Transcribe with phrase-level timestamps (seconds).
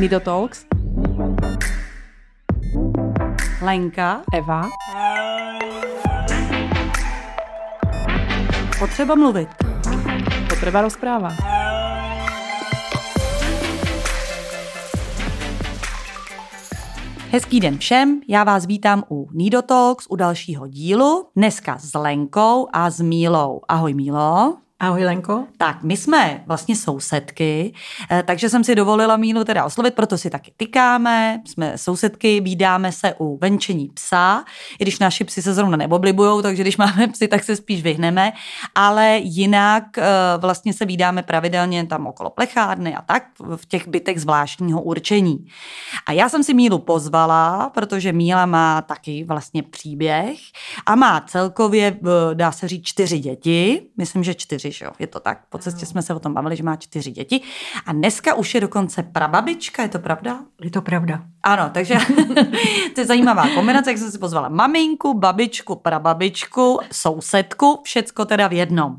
[0.00, 0.66] Nido Talks.
[3.62, 4.22] Lenka.
[4.34, 4.68] Eva.
[8.78, 9.48] Potřeba mluvit.
[10.48, 11.28] Potreba rozpráva.
[17.30, 21.26] Hezký den všem, já vás vítám u Nido Talks, u dalšího dílu.
[21.36, 23.60] Dneska s Lenkou a s Mílou.
[23.68, 24.56] Ahoj Mílo.
[24.82, 25.44] Ahoj Lenko.
[25.56, 27.74] Tak, my jsme vlastně sousedky,
[28.10, 32.92] eh, takže jsem si dovolila Mílu teda oslovit, proto si taky tykáme, jsme sousedky, vídáme
[32.92, 34.44] se u venčení psa,
[34.78, 38.32] i když naši psi se zrovna neoblibujou, takže když máme psy, tak se spíš vyhneme,
[38.74, 40.04] ale jinak eh,
[40.38, 43.22] vlastně se vídáme pravidelně tam okolo plechárny a tak
[43.56, 45.46] v těch bytech zvláštního určení.
[46.06, 50.38] A já jsem si Mílu pozvala, protože Míla má taky vlastně příběh
[50.86, 54.90] a má celkově, eh, dá se říct, čtyři děti, myslím, že čtyři že jo?
[54.98, 55.38] Je to tak.
[55.48, 57.40] Po cestě jsme se o tom bavili, že má čtyři děti.
[57.86, 60.40] A dneska už je dokonce prababička, je to pravda?
[60.62, 61.22] Je to pravda.
[61.42, 61.94] Ano, takže
[62.94, 68.52] to je zajímavá kombinace, jak jsem si pozvala maminku, babičku, prababičku, sousedku, všecko teda v
[68.52, 68.96] jednom.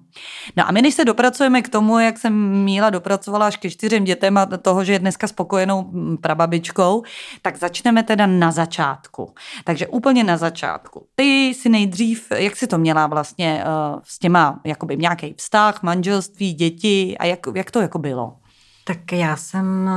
[0.58, 4.04] No a my než se dopracujeme k tomu, jak jsem Míla dopracovala až ke čtyřem
[4.04, 7.04] dětem a toho, že je dneska spokojenou mm, prababičkou,
[7.42, 9.34] tak začneme teda na začátku.
[9.64, 11.06] Takže úplně na začátku.
[11.16, 16.54] Ty si nejdřív, jak si to měla vlastně uh, s těma, jakoby nějaký vztah, manželství,
[16.54, 18.36] děti a jak, jak to jako bylo?
[18.86, 19.90] Tak já jsem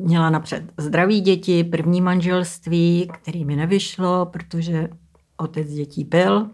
[0.00, 4.88] Měla napřed zdraví děti, první manželství, který mi nevyšlo, protože
[5.36, 6.50] otec dětí pil,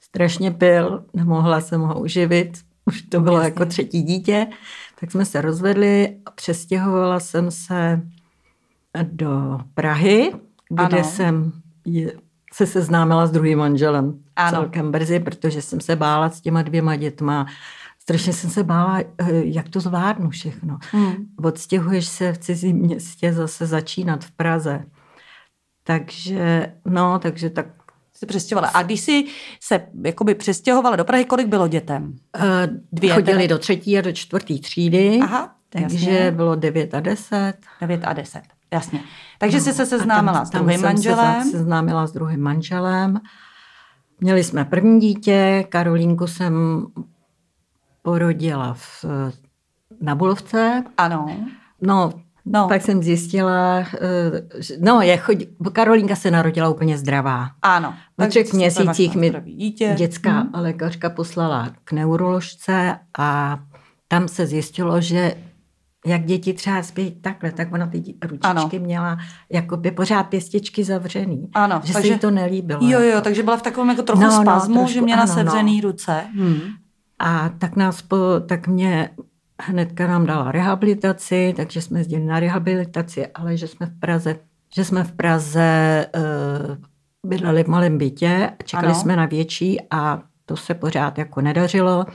[0.00, 3.48] strašně pil, nemohla jsem ho uživit, už to bylo Jasně.
[3.48, 4.46] jako třetí dítě,
[5.00, 8.02] tak jsme se rozvedli a přestěhovala jsem se
[9.02, 10.32] do Prahy,
[10.70, 11.04] kde ano.
[11.04, 11.52] jsem
[12.52, 14.50] se seznámila s druhým manželem ano.
[14.50, 17.46] celkem brzy, protože jsem se bála s těma dvěma dětma
[18.08, 20.78] strašně jsem se bála, eh, jak to zvládnu všechno.
[20.92, 21.14] Hmm.
[21.42, 24.84] Odstěhuješ se v cizím městě zase začínat v Praze.
[25.84, 27.66] Takže, no, takže tak
[28.14, 28.68] se přestěhovala.
[28.74, 29.24] A když jsi
[29.60, 32.16] se jakoby přestěhovala do Prahy, kolik bylo dětem?
[32.36, 32.44] Uh,
[32.92, 33.14] Dvě.
[33.14, 33.54] Chodili teda?
[33.54, 35.18] do třetí a do čtvrtý třídy.
[35.22, 36.30] Aha, takže jasně.
[36.30, 37.54] bylo devět a deset.
[37.80, 39.00] Devět a deset, jasně.
[39.38, 41.42] Takže no, jsi se seznámila tam, s druhým manželem?
[41.42, 43.20] se seznámila s druhým manželem.
[44.20, 46.86] Měli jsme první dítě, Karolínku jsem
[48.02, 49.04] porodila v,
[50.00, 50.84] na Bulovce.
[50.96, 51.36] Ano.
[51.80, 52.12] No,
[52.50, 52.68] No.
[52.68, 54.42] Pak jsem zjistila, eh,
[54.80, 55.38] no, je chod,
[55.72, 57.50] Karolínka se narodila úplně zdravá.
[57.62, 57.94] Ano.
[58.16, 59.94] Po třech měsících mi dítě.
[59.98, 60.50] dětská hmm.
[60.54, 63.58] lékařka poslala k neuroložce a
[64.08, 65.34] tam se zjistilo, že
[66.08, 68.84] jak děti třeba spějí takhle, tak ona ty ručičky ano.
[68.86, 69.18] měla
[69.52, 71.48] jako by pořád pěstičky zavřený.
[71.54, 71.80] Ano.
[71.84, 72.80] Že takže, se jí to nelíbilo.
[72.82, 73.20] Jo, jo, jako.
[73.20, 75.80] takže byla v takovém jako trochu no, no spazmu, no, trošku, že měla ano, sevřený
[75.80, 75.88] no.
[75.88, 76.24] ruce.
[76.34, 76.60] Hmm.
[77.18, 79.10] A tak nás po, tak mě
[79.62, 84.36] hnedka nám dala rehabilitaci, takže jsme jezdili na rehabilitaci, ale že jsme v Praze,
[84.74, 86.76] že jsme v Praze uh,
[87.26, 89.00] bydleli v malém bytě, čekali ano.
[89.00, 92.06] jsme na větší a to se pořád jako nedařilo.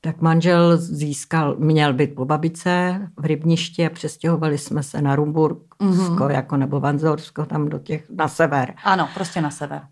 [0.00, 5.64] Tak manžel získal, měl být po babice v Rybništi a přestěhovali jsme se na Rumbursko,
[5.80, 6.30] mm-hmm.
[6.30, 8.74] jako nebo Vanzorsko, tam do těch, na sever.
[8.84, 9.82] Ano, prostě na sever.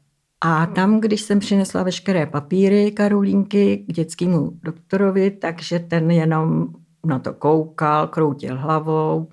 [0.41, 6.67] A tam, když jsem přinesla veškeré papíry Karolínky k dětskému doktorovi, takže ten jenom
[7.07, 9.29] na to koukal, kroutil hlavou,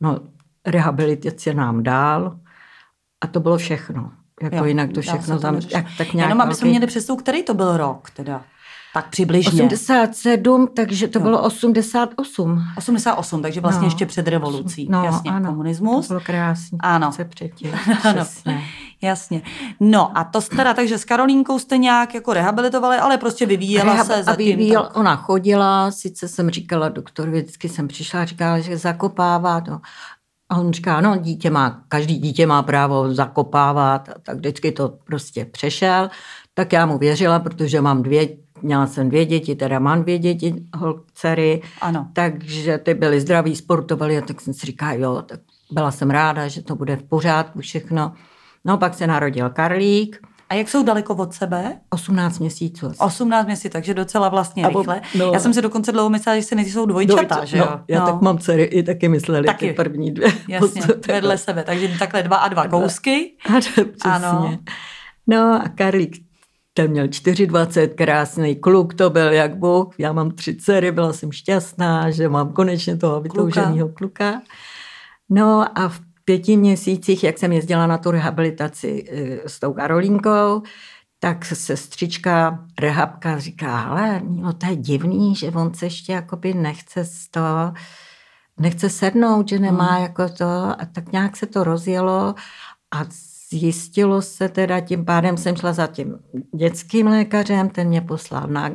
[0.00, 0.18] no
[0.66, 2.38] rehabilitace nám dál
[3.20, 4.12] a to bylo všechno.
[4.42, 7.42] Jako jo, jinak to všechno tam, tak, tak nějak Jenom aby jsme měli představu, který
[7.42, 8.44] to byl rok teda.
[8.94, 9.64] Tak přibližně.
[9.64, 11.22] 87, takže to jo.
[11.22, 12.62] bylo 88.
[12.76, 13.86] 88, takže vlastně no.
[13.86, 14.88] ještě před revolucí.
[14.90, 15.50] No, Jasně, ano.
[15.50, 16.08] komunismus.
[16.08, 16.78] To bylo krásný.
[16.80, 17.12] Ano.
[17.12, 17.70] Se předtím.
[18.04, 18.26] ano.
[19.02, 19.42] Jasně.
[19.80, 24.04] No a to teda, takže s Karolínkou jste nějak jako rehabilitovali, ale prostě vyvíjela Rehab-
[24.04, 24.46] se zatím.
[24.46, 24.96] Vyvíjel, tak.
[24.96, 29.80] Ona chodila, sice jsem říkala doktor, vždycky jsem přišla, říkala, že zakopává to.
[30.48, 35.44] A on říká, no dítě má, každý dítě má právo zakopávat, tak vždycky to prostě
[35.44, 36.10] přešel.
[36.54, 40.54] Tak já mu věřila, protože mám dvě měla jsem dvě děti, teda mám dvě děti,
[40.76, 42.08] holcery, ano.
[42.12, 45.40] takže ty byly zdraví, sportovali a tak jsem si říkala, jo, tak
[45.70, 48.12] byla jsem ráda, že to bude v pořádku všechno.
[48.64, 50.18] No pak se narodil Karlík.
[50.48, 51.78] A jak jsou daleko od sebe?
[51.90, 52.92] 18 měsíců.
[52.98, 55.00] 18 měsíců, takže docela vlastně Abo, rychle.
[55.18, 57.66] No, já jsem si dokonce dlouho myslela, že se nejsou dvojčata, dvojčata že jo?
[57.70, 58.06] No, já no.
[58.06, 59.68] tak mám dcery, i taky mysleli taky.
[59.68, 60.32] ty první dvě.
[60.48, 63.32] Jasně, vedle sebe, takže takhle dva a dva kousky.
[63.48, 63.90] Ano, přesně.
[64.04, 64.58] Ano.
[65.26, 66.23] No a Karlík
[66.74, 69.94] ten měl 4,20, krásný kluk to byl jak Bůh.
[69.98, 74.32] Já mám tři dcery, byla jsem šťastná, že mám konečně toho vytouženého kluka.
[74.32, 74.42] kluka.
[75.28, 80.62] No a v pěti měsících, jak jsem jezdila na tu rehabilitaci eh, s tou Karolínkou,
[81.18, 87.04] tak sestřička, rehabka říká, ale no to je divný, že on se ještě jakoby nechce
[87.04, 87.72] z toho
[88.60, 90.02] nechce sednout, že nemá hmm.
[90.02, 90.44] jako to
[90.78, 92.34] a tak nějak se to rozjelo
[92.90, 93.04] a
[93.58, 96.18] zjistilo se teda, tím pádem jsem šla za tím
[96.56, 98.70] dětským lékařem, ten mě poslal na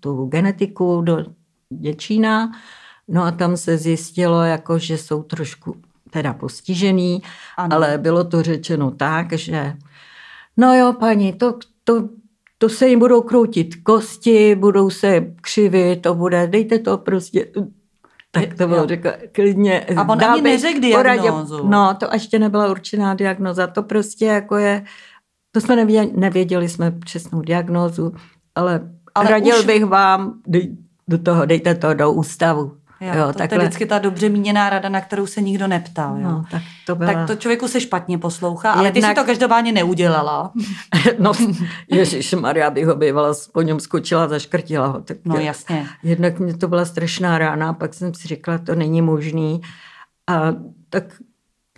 [0.00, 1.24] tu genetiku do
[1.70, 2.52] Děčína,
[3.08, 5.76] no a tam se zjistilo, jako, že jsou trošku
[6.10, 7.22] teda postižený,
[7.56, 7.76] ano.
[7.76, 9.72] ale bylo to řečeno tak, že
[10.56, 12.08] no jo, paní, to, to,
[12.58, 17.46] to se jim budou kroutit kosti, budou se křivit, to bude, dejte to prostě,
[18.34, 19.80] tak to bylo řekla klidně.
[19.96, 21.68] A on ani neřekl diagnózu.
[21.68, 24.84] No, to ještě nebyla určená diagnoza, to prostě jako je,
[25.52, 28.12] to jsme nevěděli, nevěděli jsme přesnou diagnózu,
[28.54, 28.80] ale,
[29.14, 29.66] ale radil už...
[29.66, 30.76] bych vám, dej,
[31.08, 32.76] do toho, dejte to do ústavu.
[33.06, 33.48] Jo, jo, to, takhle.
[33.48, 36.16] to je vždycky ta dobře míněná rada, na kterou se nikdo neptal.
[36.16, 36.22] Jo.
[36.22, 37.12] No, tak, to byla...
[37.12, 39.04] tak to člověku se špatně poslouchá, ale Jednak...
[39.04, 40.52] ty si to každopádně neudělala.
[41.18, 41.32] no,
[41.90, 45.00] Ježíš Maria bych ho bývala, po něm skočila, zaškrtila ho.
[45.00, 45.86] Tak no jasně.
[46.02, 49.60] Jednak mě to byla strašná rána, pak jsem si řekla, to není možný.
[50.26, 50.54] A
[50.90, 51.04] tak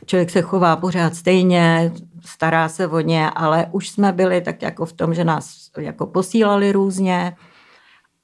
[0.06, 1.92] člověk se chová pořád stejně,
[2.24, 6.06] stará se o ně, ale už jsme byli tak jako v tom, že nás jako
[6.06, 7.36] posílali různě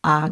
[0.02, 0.26] a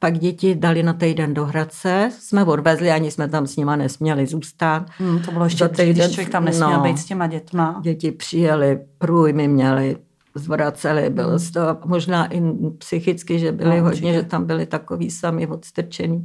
[0.00, 4.26] pak děti dali na týden do Hradce, jsme odvezli, ani jsme tam s nima nesměli
[4.26, 4.86] zůstat.
[4.98, 7.80] Hmm, to bylo ještě týden, když člověk tam nesměl no, být s těma dětma.
[7.82, 9.96] Děti přijeli, průjmy měli,
[10.34, 11.38] zvraceli, bylo hmm.
[11.38, 12.42] z toho možná i
[12.78, 14.12] psychicky, že byli no, hodně, určitě.
[14.12, 16.22] že tam byli takový sami odstrčený.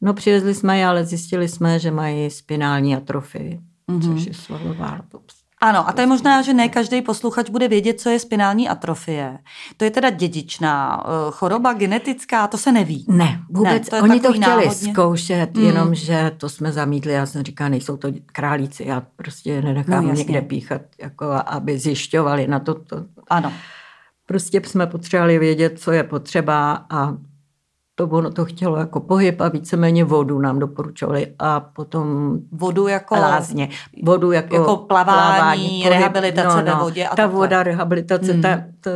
[0.00, 3.60] No přivezli jsme je, ale zjistili jsme, že mají spinální atrofii,
[3.90, 4.14] mm-hmm.
[4.14, 5.00] což je svalová.
[5.64, 9.38] Ano, a to je možná, že ne každý posluchač bude vědět, co je spinální atrofie.
[9.76, 13.04] To je teda dědičná eh, choroba, genetická, to se neví.
[13.08, 13.90] Ne, vůbec.
[13.90, 14.92] Ne, to Oni to chtěli náhodně.
[14.92, 15.64] zkoušet, mm.
[15.64, 17.12] jenom že to jsme zamítli.
[17.12, 22.46] Já jsem říkala, nejsou to králíci, já prostě nenechám no, někde píchat, jako aby zjišťovali
[22.46, 23.04] na to, to.
[23.28, 23.52] Ano.
[24.26, 27.14] Prostě jsme potřebovali vědět, co je potřeba a
[27.94, 33.14] to ono to chtělo jako pohyb a víceméně vodu nám doporučovali a potom vodu jako
[33.14, 33.68] lázně,
[34.02, 37.06] vodu jako, jako plavání, plavání pohyb, rehabilitace no, no, ve vodě.
[37.06, 37.38] A ta takhle.
[37.40, 38.42] voda, rehabilitace, hmm.
[38.42, 38.90] ta, ta,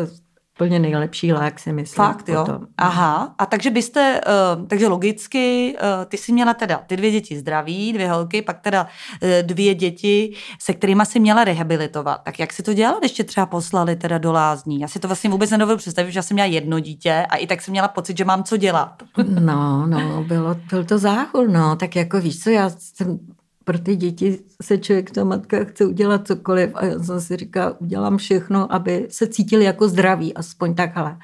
[0.58, 2.04] úplně nejlepší lék, si myslím.
[2.04, 2.44] Fakt, jo?
[2.44, 2.66] Potom.
[2.78, 3.34] Aha.
[3.38, 4.20] A takže byste,
[4.56, 8.60] uh, takže logicky, uh, ty jsi měla teda ty dvě děti zdraví, dvě holky, pak
[8.60, 12.20] teda uh, dvě děti, se kterými si měla rehabilitovat.
[12.24, 14.80] Tak jak si to dělala, když tě třeba poslali teda do lázní?
[14.80, 17.46] Já si to vlastně vůbec nedovedu představit, že já jsem měla jedno dítě a i
[17.46, 19.02] tak jsem měla pocit, že mám co dělat.
[19.40, 21.76] No, no, bylo, byl to záchul, no.
[21.76, 23.18] Tak jako víš co, já jsem
[23.68, 27.80] pro ty děti se člověk, ta matka chce udělat cokoliv a já jsem si říká,
[27.80, 31.18] udělám všechno, aby se cítili jako zdraví, aspoň takhle.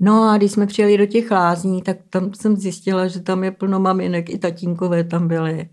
[0.00, 3.50] No a když jsme přijeli do těch lázní, tak tam jsem zjistila, že tam je
[3.50, 5.68] plno maminek, i tatínkové tam byly.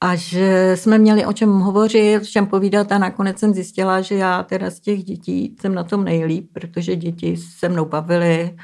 [0.00, 4.14] A že jsme měli o čem hovořit, o čem povídat a nakonec jsem zjistila, že
[4.14, 8.56] já teda z těch dětí jsem na tom nejlíp, protože děti se mnou bavily,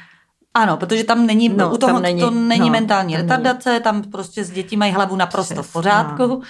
[0.53, 3.69] ano, protože tam není, no, u toho tam není, to není no, mentální tam retardace,
[3.69, 3.83] není.
[3.83, 6.27] tam prostě s děti mají hlavu naprosto Přes, v pořádku.
[6.27, 6.41] No.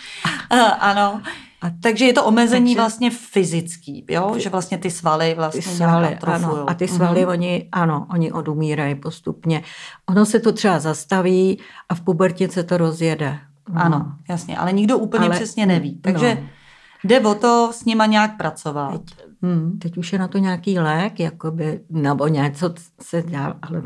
[0.84, 1.22] ano.
[1.62, 4.34] A takže je to omezení takže, vlastně fyzický, jo?
[4.38, 7.30] že vlastně ty svaly vlastně ty svaly, ano, A ty svaly, mm-hmm.
[7.30, 9.64] oni, ano, oni odumírají postupně.
[10.10, 11.60] Ono se to třeba zastaví
[11.90, 13.40] a v pubertě se to rozjede.
[13.70, 13.82] No.
[13.82, 16.00] Ano, jasně, ale nikdo úplně ale, přesně neví.
[16.02, 16.48] Takže no.
[17.04, 18.92] jde o to s nima nějak pracovat.
[18.92, 19.80] Teď, Hmm.
[19.80, 23.82] Teď už je na to nějaký lék, jakoby, nebo něco se dělá, ale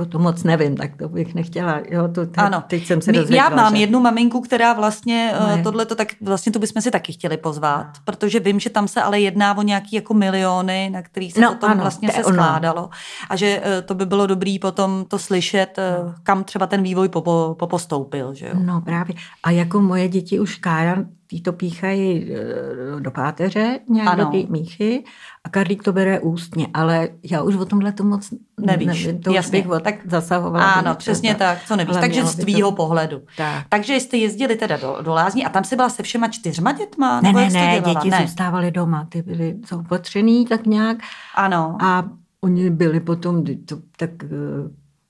[0.00, 1.80] o to moc nevím, tak to bych nechtěla.
[1.90, 2.64] Jo, to te, ano.
[2.68, 3.80] teď jsem se dozvěděla, Já mám že...
[3.80, 7.36] jednu maminku, která vlastně uh, eh, tohle to tak vlastně to bychom si taky chtěli
[7.36, 8.02] pozvat, no.
[8.04, 11.52] protože vím, že tam se ale jedná o nějaký jako miliony, na který se no,
[11.52, 12.90] potom ano, vlastně se skládalo
[13.30, 17.08] a že uh, to by bylo dobrý potom to slyšet, uh, kam třeba ten vývoj
[17.08, 18.34] popo, popostoupil.
[18.34, 18.52] Že jo?
[18.54, 19.14] No právě.
[19.42, 20.96] A jako moje děti už Kája
[21.32, 24.24] Tý to píchají eh, do páteře, nějak ano.
[24.24, 25.04] do té míchy
[25.44, 29.04] a Karlík to bere ústně, ale já už o tomhle to moc nevíš.
[29.04, 29.62] Nevím, to Jasně.
[29.62, 30.72] bych tak zasahovala.
[30.72, 31.96] Ano, přesně tak, co nevíš.
[32.00, 32.76] Takže z tvýho to...
[32.76, 33.22] pohledu.
[33.36, 33.66] Tak.
[33.68, 37.20] Takže jste jezdili teda do, do lázní a tam si byla se všema čtyřma dětma?
[37.20, 38.18] Ne, ne, ne, děti ne.
[38.22, 40.98] zůstávaly doma, ty byly zaopatřený tak nějak.
[41.34, 41.76] Ano.
[41.80, 42.04] A
[42.40, 44.28] oni byli potom, to, tak eh,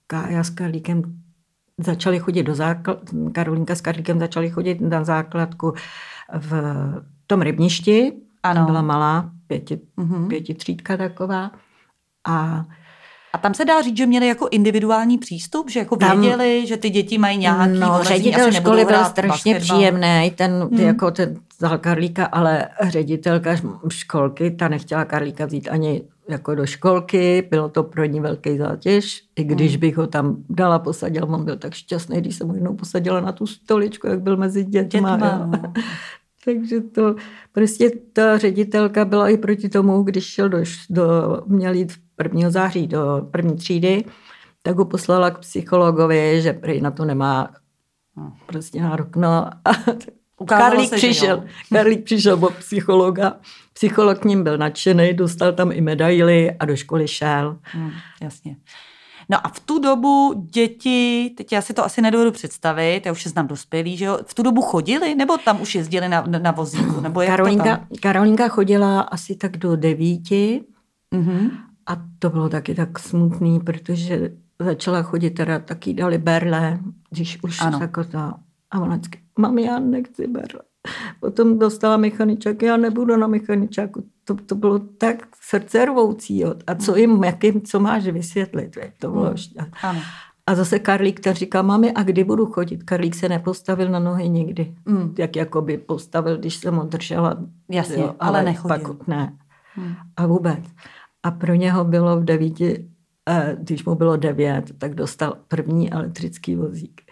[0.06, 1.02] Kája s Karlíkem
[1.78, 2.98] začali chodit do základ,
[3.32, 5.74] Karolínka s Karlíkem začali chodit na základku
[6.38, 6.52] v
[7.26, 8.12] tom rybništi.
[8.42, 8.66] Ano.
[8.66, 10.28] Byla malá, pěti, mm-hmm.
[10.28, 11.50] pěti třídka taková.
[12.28, 12.64] A
[13.34, 16.76] a tam se dá říct, že měli jako individuální přístup, že jako věděli, tam, že
[16.76, 19.78] ty děti mají nějaký No, ředitel školy byl strašně basketball.
[19.78, 20.80] příjemný, ten, hmm.
[20.80, 23.56] jako ten vzal Karlíka, ale ředitelka
[23.88, 29.22] školky, ta nechtěla Karlíka vzít ani jako do školky, bylo to pro ní velký zátěž,
[29.36, 29.80] i když hmm.
[29.80, 33.32] bych ho tam dala, posadila, on byl tak šťastný, když jsem ho jednou posadila na
[33.32, 35.16] tu stoličku, jak byl mezi dětma.
[35.16, 35.72] dětma no.
[36.44, 37.14] Takže to
[37.52, 40.58] prostě ta ředitelka byla i proti tomu, když šel do,
[40.90, 41.04] do
[41.46, 42.50] měl jít 1.
[42.50, 44.04] září do první třídy,
[44.62, 47.50] tak ho poslala k psychologovi, že prý na to nemá.
[48.46, 49.70] Prostě na okno a
[50.42, 51.44] Ukázalo Karlík se, přišel.
[51.72, 53.36] Karlík přišel od psychologa.
[53.72, 57.58] Psycholog k ním byl nadšený, dostal tam i medaily a do školy šel.
[57.62, 57.90] Hmm,
[58.22, 58.56] jasně.
[59.28, 63.22] No a v tu dobu děti, teď já si to asi nedovedu představit, já už
[63.22, 66.50] se znám dospělý, že jo, v tu dobu chodili, nebo tam už jezdili na, na
[66.50, 67.86] vozíku, nebo jak to Karolinka, tam?
[68.00, 70.64] Karolinka chodila asi tak do devíti
[71.14, 71.50] Mhm.
[71.86, 76.78] a to bylo taky tak smutný, protože začala chodit teda taky dali berle,
[77.10, 77.78] když už Ano.
[77.80, 78.34] jako ta,
[78.70, 80.60] a ona vždycky, mami, já nechci berle.
[81.20, 84.04] Potom dostala mechaničák, já nebudu na mechaničáku.
[84.24, 86.38] To, to bylo tak srdcervoucí.
[86.38, 86.54] Jo.
[86.66, 88.76] A co jim, jak jim, co máš vysvětlit?
[88.76, 88.90] viď?
[88.98, 89.34] To bylo
[89.82, 90.00] Ano.
[90.46, 92.82] A zase Karlík ta říká, mami, a kdy budu chodit?
[92.82, 94.74] Karlík se nepostavil na nohy nikdy.
[94.84, 95.14] Mm.
[95.18, 97.36] Jak jakoby postavil, když jsem ho držela.
[97.70, 98.94] Jasně, ale nechodil.
[98.94, 99.36] Pak, ne.
[99.74, 99.94] Hmm.
[100.16, 100.60] A vůbec.
[101.22, 102.88] A pro něho bylo v devíti,
[103.28, 107.02] eh, když mu bylo devět, tak dostal první elektrický vozík.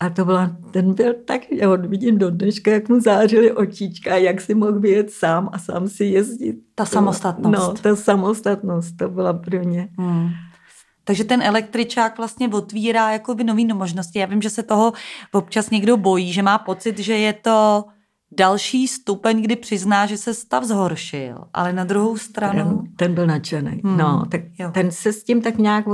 [0.00, 4.16] A to byla, ten byl tak, já ho vidím do dneška, jak mu zářily očička,
[4.16, 6.56] jak si mohl vyjet sám a sám si jezdit.
[6.74, 7.58] Ta To- samostatnost.
[7.68, 9.88] No, ta samostatnost, to byla pro mě.
[9.98, 10.28] Hmm.
[11.04, 14.18] Takže ten električák vlastně otvírá jakoby nový možnosti.
[14.18, 14.92] Já vím, že se toho
[15.32, 17.84] občas někdo bojí, že má pocit, že je to
[18.38, 21.36] další stupeň, kdy přizná, že se stav zhoršil.
[21.54, 22.78] Ale na druhou stranu...
[22.78, 23.80] Ten, ten byl nadšený.
[23.84, 24.70] Hmm, No, tak jo.
[24.74, 25.84] ten se s tím tak nějak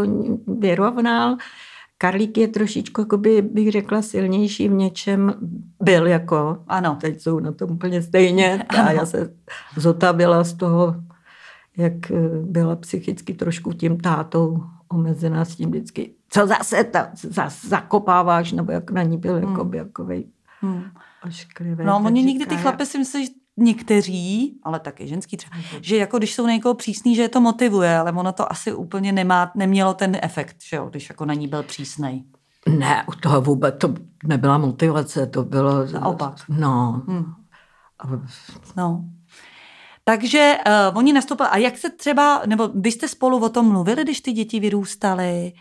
[0.59, 1.37] vyrovnal.
[1.99, 5.35] Karlík je trošičku, jakoby, bych řekla, silnější v něčem.
[5.83, 6.59] Byl jako.
[6.69, 6.99] Ano.
[7.01, 8.63] Teď jsou na tom úplně stejně.
[8.69, 9.35] A já se
[9.77, 10.97] zotavila z toho,
[11.77, 16.11] jak eh, byla psychicky trošku tím tátou omezená s tím vždycky.
[16.29, 20.25] Co zase ta, zase zakopáváš, nebo jak na ní byl jakoby, jakoby
[20.61, 20.83] Hmm.
[21.29, 21.85] ošklivý.
[21.85, 26.19] No, oni říká, ty chlapy si myslí, že někteří, ale taky ženský třeba, že jako
[26.19, 29.53] když jsou na někoho přísný, že je to motivuje, ale ono to asi úplně nemá,
[29.55, 32.25] nemělo ten efekt, že jo, když jako na ní byl přísnej.
[32.69, 33.95] Ne, u toho vůbec to
[34.25, 35.87] nebyla motivace, to bylo...
[35.87, 36.35] Naopak.
[36.49, 37.03] No.
[37.09, 37.25] Hmm.
[38.77, 39.05] No.
[40.05, 40.57] Takže
[40.91, 41.49] uh, oni nastoupili.
[41.49, 45.53] A jak se třeba, nebo vy jste spolu o tom mluvili, když ty děti vyrůstaly?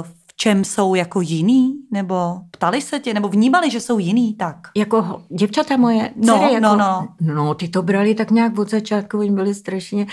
[0.00, 0.06] Uh,
[0.40, 1.74] čem jsou jako jiný?
[1.90, 3.14] Nebo ptali se tě?
[3.14, 4.34] Nebo vnímali, že jsou jiný?
[4.34, 4.56] Tak.
[4.76, 7.08] Jako děvčata moje, No, jako, no, no.
[7.20, 10.06] no, ty to brali tak nějak od začátku, oni byli strašně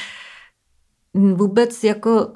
[1.13, 2.27] vůbec jako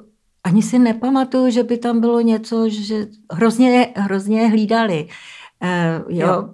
[0.44, 5.08] ani si nepamatuju, že by tam bylo něco, že hrozně, hrozně hlídali.
[5.62, 6.48] Uh, jo, Jo.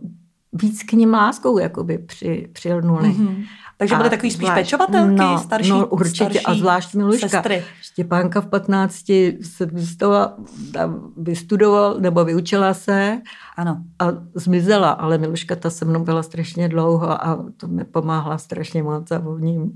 [0.52, 3.08] víc k ním láskou jakoby při, přilnuli.
[3.08, 3.44] Mm-hmm.
[3.78, 7.28] Takže byly takový spíš pečovatelky, no, starší, no, určitě starší a zvlášť Miluška.
[7.28, 7.64] sestry.
[7.96, 9.04] Štěpánka v 15
[9.42, 10.36] se vystala,
[10.72, 13.20] tam vystudoval nebo vyučila se
[13.56, 13.84] Ano.
[13.98, 18.82] a zmizela, ale Miluška ta se mnou byla strašně dlouho a to mi pomáhla strašně
[18.82, 19.70] moc a oni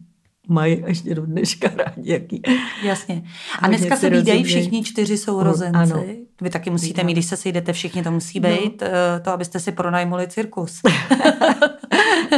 [0.50, 2.42] mají ještě do dneška rádi, jaký.
[2.84, 3.22] Jasně.
[3.58, 5.76] A dneska se výdají všichni čtyři sourozenci.
[5.92, 6.04] Ano.
[6.42, 8.48] Vy taky musíte mít, když se sejdete všichni, to musí No.
[8.48, 10.80] být, eh, to, abyste si pronajmuli cirkus.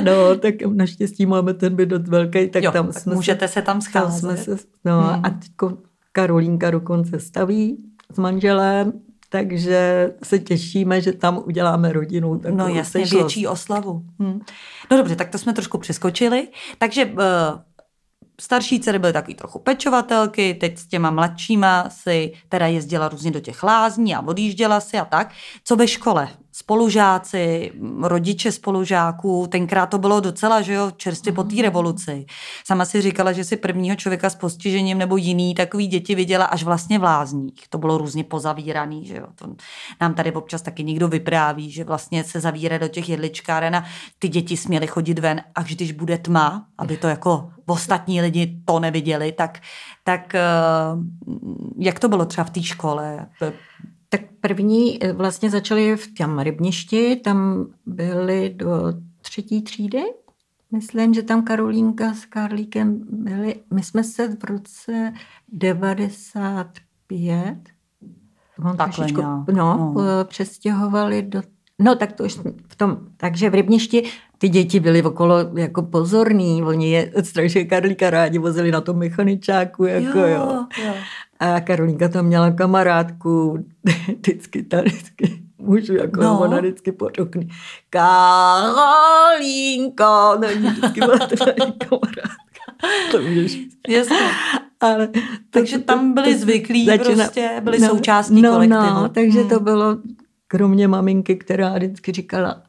[0.04, 3.62] No, tak naštěstí máme ten byt dost velký, tak jo, tam tak jsme můžete se,
[3.62, 4.20] tam tam scházet.
[4.20, 5.24] jsme se, no Hmm.
[5.24, 5.78] a teďko
[6.12, 7.76] Karolínka dokonce staví
[8.12, 8.92] s manželem,
[9.28, 12.40] takže se těšíme, že tam uděláme rodinu.
[12.50, 13.12] No jasně, sešlost.
[13.12, 14.02] větší oslavu.
[14.22, 14.40] Hm.
[14.90, 16.48] No dobře, tak to jsme trošku přeskočili.
[16.78, 17.20] Takže uh,
[18.42, 23.40] starší dcery byly takový trochu pečovatelky, teď s těma mladšíma si teda jezdila různě do
[23.40, 25.30] těch lázní a odjížděla si a tak.
[25.64, 26.28] Co ve škole?
[26.54, 32.26] Spolužáci, rodiče spolužáků, tenkrát to bylo docela, že jo, čerstvě po té revoluci.
[32.66, 36.62] Sama si říkala, že si prvního člověka s postižením nebo jiný takový děti viděla až
[36.62, 37.68] vlastně v lázních.
[37.68, 39.26] To bylo různě pozavíraný, že jo.
[39.34, 39.46] To
[40.00, 43.84] nám tady občas taky někdo vypráví, že vlastně se zavírá do těch jedličkáren a
[44.18, 48.80] ty děti směly chodit ven, až když bude tma, aby to jako ostatní lidi to
[48.80, 49.60] neviděli, tak,
[50.04, 50.40] tak eh,
[51.78, 53.26] jak to bylo třeba v té škole?
[54.12, 60.02] Tak první eh, vlastně začali v tom rybništi, tam byli do třetí třídy.
[60.70, 63.54] Myslím, že tam Karolínka s Karlíkem byli.
[63.74, 65.12] My jsme se v roce
[65.52, 67.56] 95
[68.56, 69.92] to mám Takhle trošičku- no, no.
[69.96, 70.24] no.
[70.24, 71.42] přestěhovali do
[71.78, 72.38] No, tak to už
[72.68, 74.02] v tom, takže v Rybništi
[74.38, 79.84] ty děti byly okolo jako pozorný, oni je strašně Karlíka rádi vozili na tom mechaničáku,
[79.84, 80.26] jako jo.
[80.26, 80.66] jo.
[80.86, 80.94] jo.
[81.42, 83.64] A Karolínka tam měla kamarádku,
[84.18, 86.26] vždycky tady, vždycky můžu, jako No.
[86.34, 86.40] no.
[86.40, 87.48] ona vždycky pod okny.
[89.02, 90.04] Karolínko,
[90.40, 92.22] no vždycky byla to kamarádka.
[93.10, 93.76] To můžeš říct.
[93.88, 94.16] Jasně.
[94.80, 95.20] Ale to,
[95.50, 98.82] Takže tam byli zvyklí prostě, byli součástí no, kolektivu.
[98.82, 99.48] No, takže Hmm.
[99.48, 99.96] to bylo
[100.48, 102.62] kromě maminky, která vždycky říkala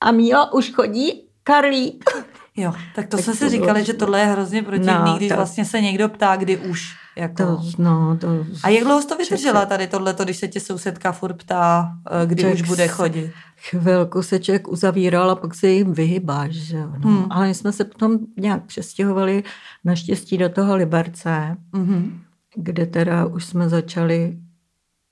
[0.00, 2.10] a Míla už chodí Karlík.
[2.56, 5.14] Jo, tak to Tak jsme to si bylo- říkali, že tohle je hrozně protivný, No,
[5.16, 6.94] když to- vlastně se někdo ptá, kdy už.
[7.16, 7.36] Jako...
[7.46, 8.28] To, no, to,
[8.64, 11.92] A jak dlouho jsi to vydržela tady tohleto, když se tě sousedka furt ptá,
[12.22, 13.32] eh, kdy Ček už bude chodit?
[13.56, 16.52] Chvilku se člověk uzavíral a pak se jim vyhybáš.
[16.54, 16.78] Že?
[16.78, 16.88] No.
[17.10, 17.26] Hmm.
[17.30, 19.42] Ale my jsme se potom nějak přestěhovali
[19.84, 22.20] naštěstí do toho Liberce, Mhm.
[22.54, 24.38] kde teda už jsme začali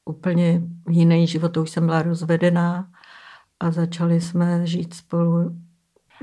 [0.05, 2.89] úplně jiný život, to už jsem byla rozvedená
[3.61, 5.57] a začali jsme žít spolu.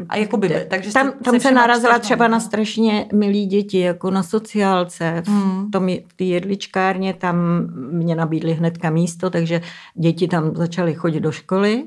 [0.09, 3.79] A jakoby, Kde- takže tam, jste tam se se narazila třeba na strašně milí děti,
[3.79, 5.23] jako na sociálce.
[5.25, 5.71] V Hmm.
[5.71, 7.35] tom, v té jedličkárně tam
[7.91, 9.61] mě nabídli hnedka místo, takže
[9.95, 11.83] děti tam začaly chodit do školy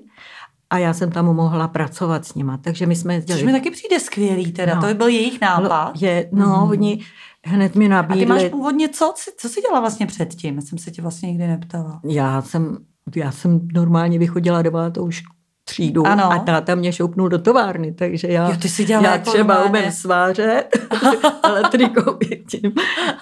[0.71, 2.57] a já jsem tam mohla pracovat s nima.
[2.59, 3.39] Takže my jsme jezdili.
[3.39, 4.81] Což mi taky přijde skvělý teda, No.
[4.81, 5.93] to by byl jejich nápad.
[6.03, 6.71] Je, no, Mhm.
[6.71, 7.01] oni
[7.47, 8.21] hned mi A nabídli.
[8.23, 9.13] ty máš původně co?
[9.37, 10.55] Co- jsi dělala vlastně předtím?
[10.57, 12.01] Já jsem se tě vlastně nikdy neptala.
[12.05, 12.77] Já jsem,
[13.17, 15.23] já jsem normálně vychodila devátou šk-
[15.71, 16.33] třídu Ano.
[16.33, 19.55] a táta mě šoupnul do továrny, takže já, Jo, ty jsi dělala já jako třeba
[19.55, 20.65] normálně- umím svářet,
[21.43, 22.19] ale triko
[22.51, 22.73] tím.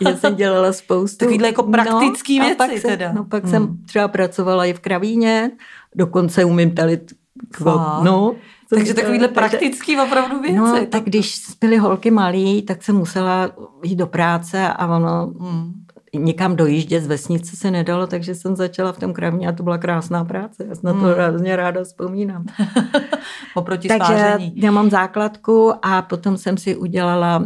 [0.00, 1.16] Já jsem dělala spoustu.
[1.16, 3.12] Takovýhle jako praktický no, věci pak jsem, teda.
[3.12, 3.50] No pak Hmm.
[3.50, 5.50] jsem třeba pracovala i v kravíně,
[5.94, 7.12] dokonce umím talit
[7.56, 8.02] Fakt?
[8.02, 8.34] no,
[8.70, 10.56] Takže takovýhle takže- praktický opravdu věci.
[10.56, 13.50] No, tak když byly holky malý, tak jsem musela
[13.84, 15.72] jít do práce a ono Hmm.
[16.24, 19.78] Někam dojíždět z vesnice se nedalo, takže jsem začala v tom kravně a to byla
[19.78, 20.64] krásná práce.
[20.68, 21.12] Já na to Hmm.
[21.14, 22.44] hrozně ráda vzpomínám.
[23.54, 24.52] Oproti takže sváření.
[24.56, 27.38] já mám základku a potom jsem si udělala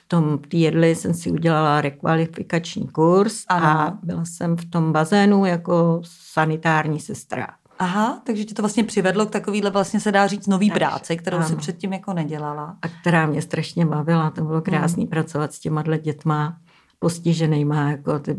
[0.00, 3.98] v tom jedli jsem si udělala rekvalifikační kurz a Ano.
[4.02, 7.46] byla jsem v tom bazénu jako sanitární sestra.
[7.80, 11.16] Aha, takže tě to vlastně přivedlo k takovýhle vlastně se dá říct nový Tak, práci,
[11.16, 11.56] kterou si ano.
[11.56, 12.76] předtím jako nedělala.
[12.82, 14.30] a která mě strašně bavila.
[14.30, 15.10] To bylo krásný Hmm.
[15.10, 16.56] pracovat s těma dle dětma
[16.98, 18.36] postiženýma, jako ty,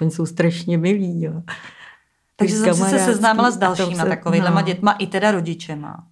[0.00, 1.22] oni jsou strašně milí.
[1.22, 1.42] Jo.
[2.36, 4.66] Takže jsem se seznámila s dalšíma se- takovýhlema no.
[4.66, 6.04] dětma i teda rodičema.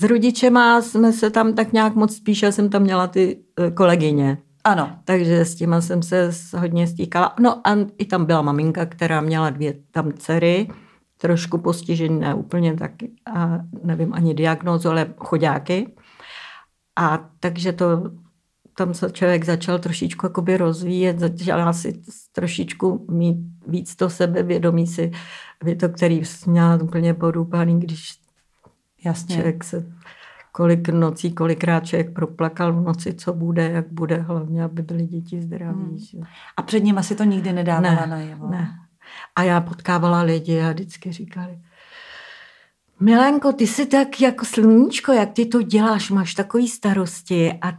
[0.00, 3.70] S rodičema jsme se tam tak nějak moc spíš, já jsem tam měla ty eh,
[3.70, 4.38] kolegyně.
[4.64, 7.34] Ano, Takže s těma jsem se hodně stýkala.
[7.40, 10.68] No a i tam byla maminka, která měla dvě tam dcery,
[11.18, 15.94] trošku postižené, ne úplně taky, a nevím ani diagnózu, ale chodáky.
[16.96, 18.02] A takže to,
[18.78, 23.36] tam se člověk začal trošičku jakoby rozvíjet, začala si trošičku mít
[23.66, 25.10] víc to sebevědomí si,
[25.80, 28.18] to, který měla úplně podupaný, když
[29.04, 29.34] jasně.
[29.34, 29.86] člověk se
[30.52, 35.42] kolik nocí, kolikrát člověk proplakal v noci, co bude, jak bude, hlavně, aby byly děti
[35.42, 35.82] zdraví.
[35.82, 35.98] Hmm.
[35.98, 36.18] že?
[36.56, 38.48] A před nima si to nikdy nedávala Ne, najevo.
[38.48, 38.68] Ne.
[39.36, 41.58] A já potkávala lidi a vždycky říkali,
[43.00, 47.72] Milenko, ty jsi tak jako sluníčko, jak ty to děláš, máš takový starosti a,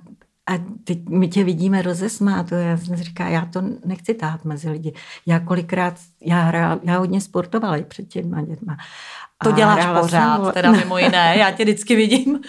[0.50, 2.52] a teď my tě vidíme rozesmát.
[2.52, 4.94] Já jsem říká, já to nechci tát mezi lidi.
[5.26, 5.94] Já kolikrát,
[6.26, 8.78] já, hrál, já hodně sportovala i před těma dětma.
[9.44, 12.40] To děláš pořád, jsem- teda mimo jiné, já tě vždycky vidím.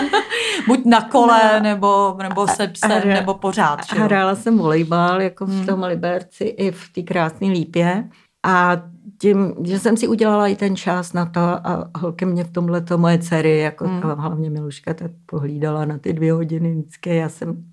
[0.66, 1.60] Buď na kole, No.
[1.62, 3.86] nebo, nebo se psem, hra- nebo pořád.
[3.94, 5.62] Že hrála jsem volejbal jako Hmm.
[5.62, 8.04] v tom Liberci i v té krásné lípě.
[8.46, 8.76] A
[9.20, 12.80] tím, že jsem si udělala i ten čas na to a holky mě v tomhle
[12.80, 17.16] to moje dcery, jako a hlavně Miluška, tak pohlídala na ty dvě hodiny vždycky.
[17.16, 17.64] Já jsem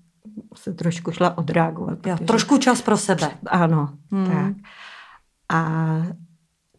[0.56, 2.06] se trošku šla odreagovat.
[2.06, 3.30] Jo, protože- trošku čas pro sebe.
[3.46, 4.26] Ano, Hmm.
[4.26, 4.54] tak.
[5.48, 5.82] A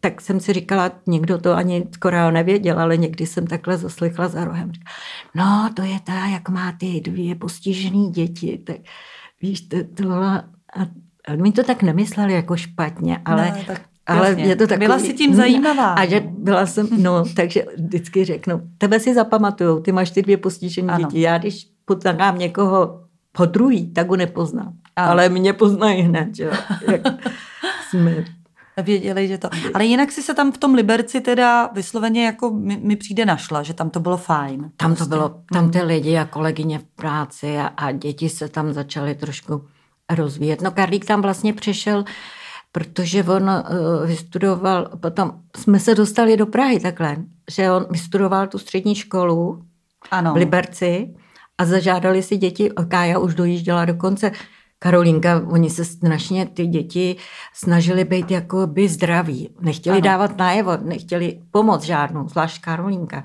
[0.00, 4.44] tak jsem si říkala, někdo to ani skoro nevěděl, ale někdy jsem takhle zaslechla za
[4.44, 4.72] rohem.
[4.72, 4.94] Říkala,
[5.34, 8.58] No, to je ta, jak má ty dvě postižené děti.
[8.66, 8.76] Tak,
[9.42, 10.42] víš, to, tohle...
[10.76, 10.80] A,
[11.28, 13.42] a my to tak nemysleli jako špatně, ale...
[13.44, 14.44] Ne, tak ale jasně.
[14.44, 18.60] je to takový, Byla jsi tím zajímavá, A že byla jsem, no, takže vždycky řeknu,
[18.78, 21.04] tebe si zapamatujou, ty máš ty dvě postižené Ano.
[21.08, 21.20] děti.
[21.20, 23.00] Já když poznám někoho
[23.32, 24.72] po druhý, tak ho nepoznám.
[24.96, 25.10] Ano.
[25.10, 26.52] Ale mě poznají hned, že jo.
[26.92, 27.00] Jak
[27.90, 28.24] jsme
[28.82, 29.48] Věděli, že to.
[29.74, 33.62] Ale jinak si se tam v tom Liberci teda vysloveně jako mi, mi přijde našla,
[33.62, 34.70] že tam to bylo fajn.
[34.76, 35.08] Tam to Prostě.
[35.08, 39.64] bylo, tam ty lidi a kolegyně v práci a, a děti se tam začaly trošku
[40.10, 40.62] rozvíjet.
[40.62, 42.04] No Karlík tam vlastně přešel,
[42.72, 47.16] protože on uh, vystudoval, potom jsme se dostali do Prahy takhle,
[47.50, 49.64] že on vystudoval tu střední školu
[50.10, 50.32] Ano.
[50.32, 51.14] v Liberci
[51.58, 54.32] a zažádali si děti, Kája už dojížděla dokonce,
[54.82, 57.16] Karolínka, oni se strašně, ty děti
[57.54, 59.48] snažili být jako by zdraví.
[59.60, 60.04] Nechtěli Ano.
[60.04, 63.24] dávat najevo, nechtěli pomoc žádnou, zvlášť Karolínka.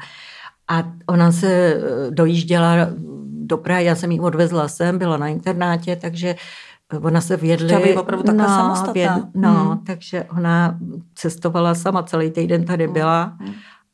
[0.68, 1.82] A ona se eh,
[2.12, 2.76] dojížděla
[3.46, 6.36] do Prahy, já jsem ji odvezla sem, byla na internátě, takže
[7.02, 7.68] ona se vědli...
[7.68, 9.30] Chtěla být opravdu takhle samostatná.
[9.34, 9.78] no, Hmm.
[9.86, 10.80] takže ona
[11.16, 13.38] cestovala sama, celý týden tady byla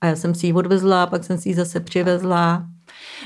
[0.01, 2.65] a já jsem si ji odvezla, pak jsem si ji zase přivezla.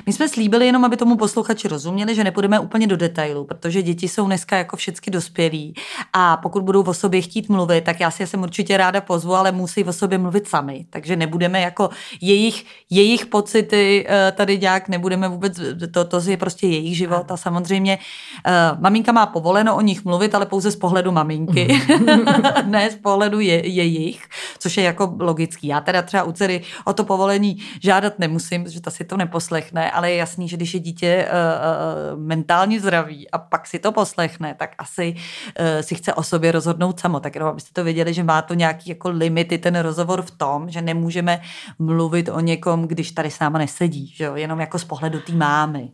[0.06, 4.08] My jsme slíbili jenom, aby tomu posluchači rozuměli, že nepůjdeme úplně do detailu, protože děti
[4.08, 5.74] jsou dneska jako všechny dospělí.
[6.14, 9.36] A pokud budou o sobě chtít mluvit, tak já si je sem určitě ráda pozvu,
[9.36, 10.86] ale musí o sobě mluvit sami.
[10.90, 11.90] Takže nebudeme jako
[12.22, 15.60] jejich, jejich pocity eh, tady nějak nebudeme vůbec,
[15.92, 17.32] to, to je prostě jejich život.
[17.32, 21.82] A samozřejmě uh, maminka má povoleno o nich mluvit, ale pouze z pohledu maminky,
[22.66, 24.24] ne z pohledu je, jejich,
[24.60, 25.68] což je jako logický.
[25.68, 29.85] Já teda třeba u dcery o to povolení žádat nemusím, protože ta si to neposlechne,
[29.92, 34.56] ale je jasný, že když je dítě uh, mentálně zdravý a pak si to poslechne,
[34.60, 37.20] tak asi uh, si chce o sobě rozhodnout samo.
[37.20, 40.70] Tak jenom abyste to věděli, že má to nějaký jako limity ten rozhovor v tom,
[40.70, 41.42] že nemůžeme
[41.80, 44.36] mluvit o někom, když tady s náma nesedí, že jo?
[44.36, 45.90] jenom jako z pohledu té mámy.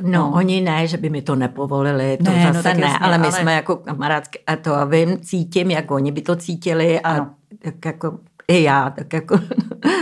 [0.00, 2.86] No, no, oni ne, že by mi to nepovolili, to ne, no, zase no, ne,
[2.86, 3.32] jasně, ale my ale...
[3.32, 7.30] jsme jako kamarádské, a to a vím, cítím, jak oni by to cítili a ano.
[7.62, 8.18] tak jako
[8.52, 9.38] i já, tak jako...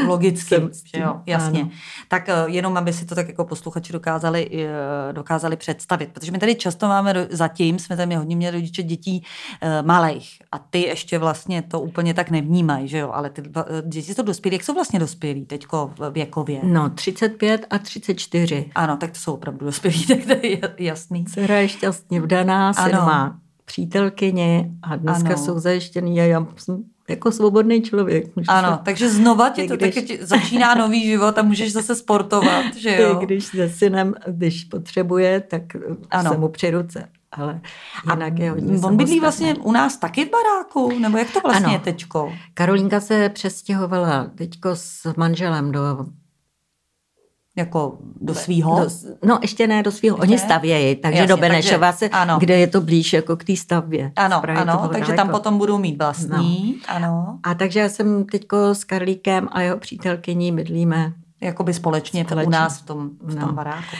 [0.06, 0.54] Logicky,
[0.94, 1.60] že jo, jasně.
[1.60, 1.70] Ano.
[2.08, 6.38] Tak eh, jenom, aby si to tak jako posluchači dokázali, eh, dokázali představit, protože my
[6.38, 9.22] tady často máme, zatím jsme tam hodně měli rodiče dětí
[9.62, 13.42] uh, malých a ty ještě vlastně to úplně tak nevnímají, že jo, ale ty
[13.84, 16.60] děti jsou dospělí, jak jsou vlastně dospělí teďko věkově?
[16.62, 18.70] No, 35 a 34.
[18.74, 21.24] Ano, tak to jsou opravdu dospělí, tak to je jasný.
[21.24, 25.38] Dcera je šťastně vdaná, syn má přítelkyně a dneska ano.
[25.38, 28.25] jsou zajištěný a já jsem jako svobodný člověk.
[28.49, 28.79] Ano, se...
[28.85, 29.94] takže znova ti to když...
[29.94, 33.14] taky začíná nový život a můžeš zase sportovat, že jo?
[33.14, 35.62] Když se synem, když potřebuje, tak
[36.11, 36.31] ano.
[36.31, 37.09] se mu při ruce.
[37.33, 37.61] Ale
[38.11, 41.40] jinak a je hodně On bydlí vlastně u nás taky v baráku, nebo jak to
[41.40, 41.75] vlastně ano.
[41.75, 42.33] je teďko?
[42.55, 46.07] Karolínka se přestěhovala teďko s manželem do
[47.56, 48.80] jako do svýho?
[48.80, 48.90] Do,
[49.24, 52.38] no ještě ne do svýho, oni stavějí, takže Jasně, do Benešova takže, se, ano.
[52.38, 54.12] kde je to blíž jako k té stavbě.
[54.16, 55.16] Ano, ano, takže daleko.
[55.16, 56.94] tam potom budou mít vlastní, no.
[56.94, 57.38] ano.
[57.42, 62.46] A takže já jsem teďko s Karlíkem a jeho přítelkyní bydlíme Jakoby společně, společně.
[62.46, 63.52] u nás v tom, v tom no.
[63.52, 63.96] baráku.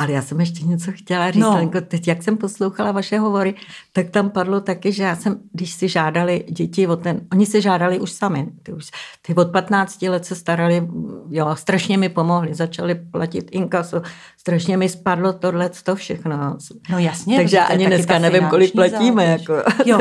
[0.00, 1.58] Ale já jsem ještě něco chtěla říct, no.
[1.60, 3.54] Jako teď, jak jsem poslouchala vaše hovory,
[3.92, 7.62] tak tam padlo taky, že já jsem, když si žádali děti o ten, oni si
[7.62, 8.90] žádali už sami, ty, už,
[9.22, 10.88] ty od 15 let se starali,
[11.30, 14.02] jo, strašně mi pomohli, začali platit inkaso,
[14.36, 16.56] strašně mi spadlo tohle, to všechno.
[16.90, 17.36] No jasně.
[17.36, 19.24] Takže ani dneska nevím, kolik platíme.
[19.24, 19.54] Jako.
[19.84, 19.98] Jo.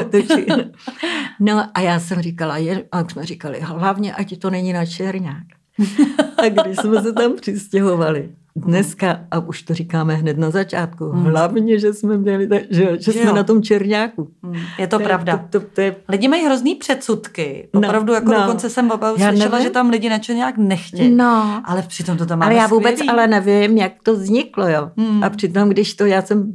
[1.40, 5.44] no a já jsem říkala, je, a jsme říkali, hlavně, ať to není na černák.
[6.38, 8.30] a když jsme se tam přistěhovali,
[8.65, 11.26] dneska, a už to říkáme hned na začátku, hmm.
[11.26, 13.36] hlavně, že jsme měli, že, že, jsme jo.
[13.36, 14.30] na tom černáku.
[14.43, 14.56] Hmm.
[14.80, 15.38] Je to, to pravda.
[15.38, 15.96] To, to, to je...
[16.10, 17.70] Lidi mají hrozný předsudky.
[17.74, 18.39] No, Opravdu, jako no.
[18.39, 21.15] dokonce jsem opravdu slyšela, že tam lidi na černák nechtějí.
[21.15, 21.62] No.
[21.65, 23.10] Ale přitom to tam Ale já vůbec skvělý.
[23.10, 24.91] ale nevím, jak to vzniklo, jo.
[24.98, 25.24] Hmm.
[25.24, 26.54] A přitom, když to, já jsem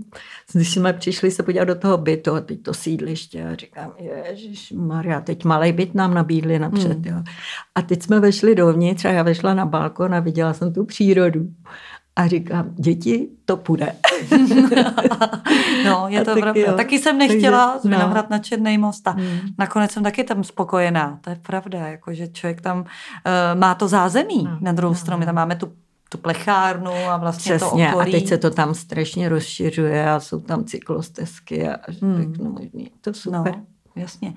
[0.59, 5.21] když jsme přišli se podívat do toho bytu teď to sídliště a říkám, ježiš Maria,
[5.21, 7.07] teď malý byt nám nabídli napřed.
[7.07, 7.17] Hmm.
[7.17, 7.23] Jo.
[7.75, 11.49] A teď jsme vešli dovnitř a já vešla na balkon a viděla jsem tu přírodu.
[12.17, 13.93] A říkám, děti, to půjde.
[15.85, 16.61] no, je a to pravda.
[16.61, 16.73] Jo.
[16.77, 18.37] Taky jsem nechtěla z Vinohrad no.
[18.37, 19.39] na Černý most a hmm.
[19.59, 21.19] nakonec jsem taky tam spokojená.
[21.21, 22.85] To je pravda, jako, že člověk tam uh,
[23.61, 24.45] má to zázemí.
[24.45, 24.59] No.
[24.61, 24.99] Na druhou no.
[24.99, 25.73] stranu, my tam máme tu
[26.13, 28.09] tu plechárnu a vlastně Přesně, to okolí.
[28.09, 32.35] a teď se to tam strašně rozšiřuje a jsou tam cyklostezky a hmm.
[32.39, 32.91] no, možný.
[33.01, 33.57] To super.
[33.57, 33.67] No.
[33.97, 34.35] Jasně.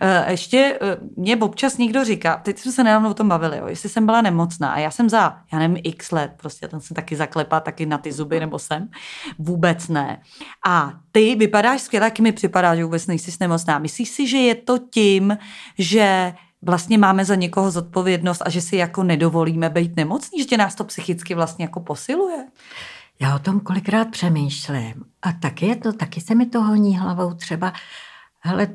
[0.00, 3.66] E, ještě e, mě občas někdo říká, teď jsme se nedávno o tom bavili, jo,
[3.66, 6.94] jestli jsem byla nemocná a já jsem za, já nevím, x let, prostě tam jsem
[6.94, 8.88] taky zaklepá taky na ty zuby, nebo jsem,
[9.38, 10.20] vůbec ne.
[10.66, 13.78] A ty vypadáš skvěle, jak mi připadá, že vůbec nejsi nemocná.
[13.78, 15.38] Myslíš si, že je to tím,
[15.78, 16.32] že
[16.62, 20.84] vlastně máme za někoho zodpovědnost a že si jako nedovolíme být nemocní, že nás to
[20.84, 22.46] psychicky vlastně jako posiluje?
[23.20, 24.94] Já o tom kolikrát přemýšlím.
[25.22, 27.72] A taky je to, taky se mi to honí hlavou třeba.
[28.40, 28.68] Hele,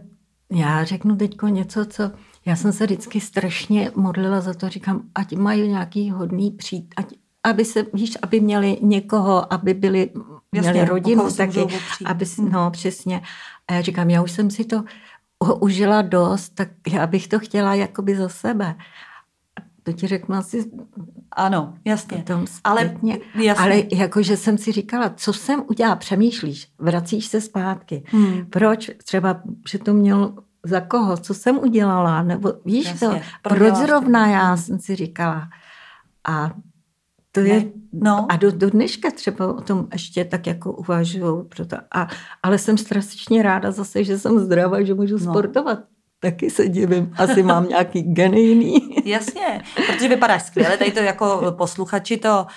[0.52, 2.12] já řeknu teď něco, co...
[2.46, 7.14] Já jsem se vždycky strašně modlila za to, říkám, ať mají nějaký hodný přít, ať,
[7.44, 10.10] aby se, víš, aby měli někoho, aby byli,
[10.54, 11.68] Jasně, měli rodinu taky,
[12.06, 12.52] aby, hmm.
[12.52, 13.22] no přesně.
[13.68, 14.84] A já říkám, já už jsem si to
[15.60, 18.76] užila dost, tak já bych to chtěla jakoby za sebe.
[19.84, 20.72] To ti řeknu asi
[21.32, 22.24] ano, jasně.
[22.64, 22.98] Ale,
[23.36, 23.64] jasně.
[23.64, 28.04] ale jakože jsem si říkala, co jsem udělala, přemýšlíš, vracíš se zpátky.
[28.06, 28.46] Hmm.
[28.46, 33.76] Proč třeba, že to měl za koho, co jsem udělala, nebo víš jasně, to, proč
[33.76, 35.50] zrovna já jsem si říkala.
[36.28, 36.52] A
[37.38, 38.26] to ne, je, no.
[38.30, 41.44] a do, do dneška třeba o tom ještě tak jako uvažuju.
[41.44, 42.08] Proto, a,
[42.44, 45.32] ale jsem strašně ráda zase, že jsem zdravá, že můžu no.
[45.32, 45.80] sportovat.
[46.20, 47.14] Taky se divím.
[47.18, 48.78] Asi mám nějaký genijný.
[49.06, 52.48] Jasně, protože vypadáš skvěle, tady to jako posluchači to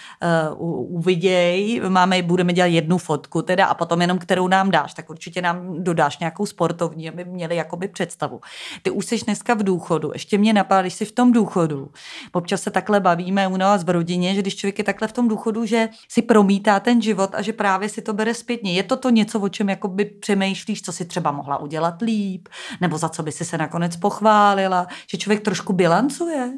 [0.59, 5.11] uh, uviděj, máme, budeme dělat jednu fotku teda a potom jenom kterou nám dáš, tak
[5.11, 8.41] určitě nám dodáš nějakou sportovní, aby měli jakoby představu.
[8.83, 11.91] Ty už jsi dneska v důchodu, ještě mě napadá, když jsi v tom důchodu,
[12.33, 15.29] občas se takhle bavíme u nás v rodině, že když člověk je takhle v tom
[15.29, 18.73] důchodu, že si promítá ten život a že právě si to bere zpětně.
[18.73, 22.49] Je to to něco, o čem jakoby přemýšlíš, co si třeba mohla udělat líp,
[22.81, 26.53] nebo za co by si se nakonec pochválila, že člověk trošku bilancuje?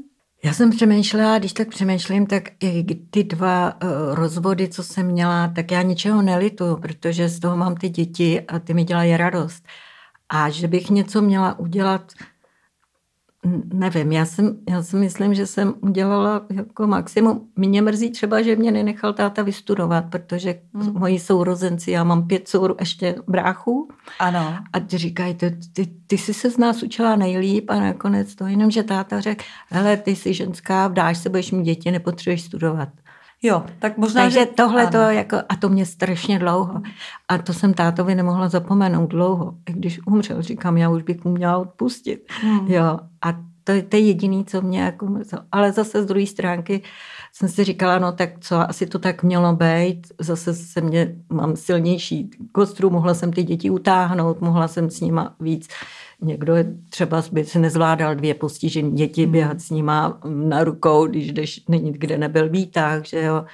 [0.45, 5.49] Já jsem přemýšlela, když tak přemýšlím, tak i ty dva uh, rozvody, co jsem měla,
[5.49, 9.65] tak já ničeho nelitu, protože z toho mám ty děti a ty mi dělají radost.
[10.29, 12.13] A že bych něco měla udělat
[13.75, 17.49] Nevím, já, jsem, já si myslím, že jsem udělala jako maximum.
[17.57, 20.99] Mě mrzí třeba, že mě nenechal táta vystudovat, protože hmm.
[20.99, 23.89] moji sourozenci, já mám pět sour, ještě bráchů.
[24.19, 24.57] Ano.
[24.73, 28.47] A ty říkají, ty, ty, ty jsi se z nás učila nejlíp a nakonec to
[28.47, 32.89] jenom, že táta řekl, hele, ty jsi ženská, vdáš se, budeš mít děti, nepotřebuješ studovat.
[33.43, 34.47] Jo, tak možná, Takže že...
[34.47, 36.83] tohle to jako, a to mě strašně dlouho.
[37.29, 39.55] A to jsem tátovi nemohla zapomenout dlouho.
[39.69, 42.33] I když umřel, říkám, já už bych mu měla odpustit.
[42.43, 42.67] Hmm.
[42.67, 45.09] Jo, a to, to je jediný, co mě jako...
[45.53, 46.83] Ale zase z druhé stránky
[47.33, 50.07] jsem si říkala, no tak co, asi to tak mělo být.
[50.21, 55.35] Zase se mě, mám silnější kostru, mohla jsem ty děti utáhnout, mohla jsem s nima
[55.41, 55.69] víc
[56.25, 59.33] Někdo je třeba by si nezvládal dvě postižené děti hmm.
[59.33, 63.45] běhat s nima na rukou, když jdeš, není kde nebyl výtah, že jo.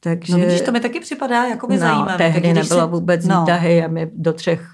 [0.00, 2.16] Takže, no vidíš, to mi taky připadá jako by no, zajímavé.
[2.16, 2.90] tehdy nebylo si...
[2.90, 3.40] vůbec no.
[3.40, 4.68] výtahy a my do třech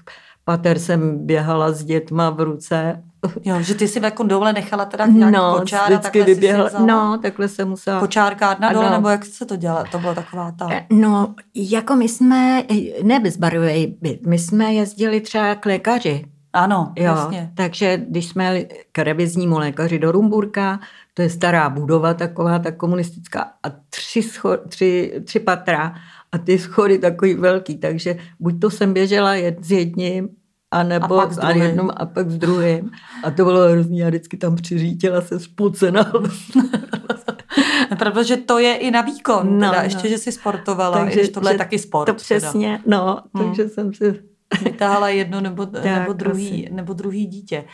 [0.45, 3.03] pater jsem běhala s dětma v ruce.
[3.45, 7.47] Jo, že ty si jako dole nechala teda nějak no, kočára, takhle vyběhla, No, takhle
[7.47, 7.99] jsem musela.
[7.99, 9.83] Kočárkárna dole, nebo jak se to dělá?
[9.91, 10.67] To byla taková ta...
[10.71, 12.63] Eh, no, jako my jsme,
[13.03, 17.51] ne byt, my jsme jezdili třeba k lékaři, ano, jo, jasně.
[17.55, 20.79] Takže když jsme k reviznímu lékaři do Rumburka,
[21.13, 25.95] to je stará budova taková, ta komunistická, a tři, scho- tři, tři patra
[26.31, 30.29] a ty schody takový velký, takže buď to jsem běžela jet s jedním,
[30.73, 32.91] a nebo a, a jednom a pak s druhým.
[33.23, 36.11] A to bylo hrozný, já vždycky tam přiřítila se spocená.
[37.99, 39.83] Pravda, že to je i na výkon, no, teda, no.
[39.83, 42.05] ještě, že jsi sportovala, takže, když tohle je taky sport.
[42.05, 42.97] To přesně, teda.
[42.97, 43.45] no, hmm.
[43.45, 44.19] takže jsem si
[44.63, 47.65] vytáhla jedno nebo, tak, nebo, druhý, nebo druhý dítě.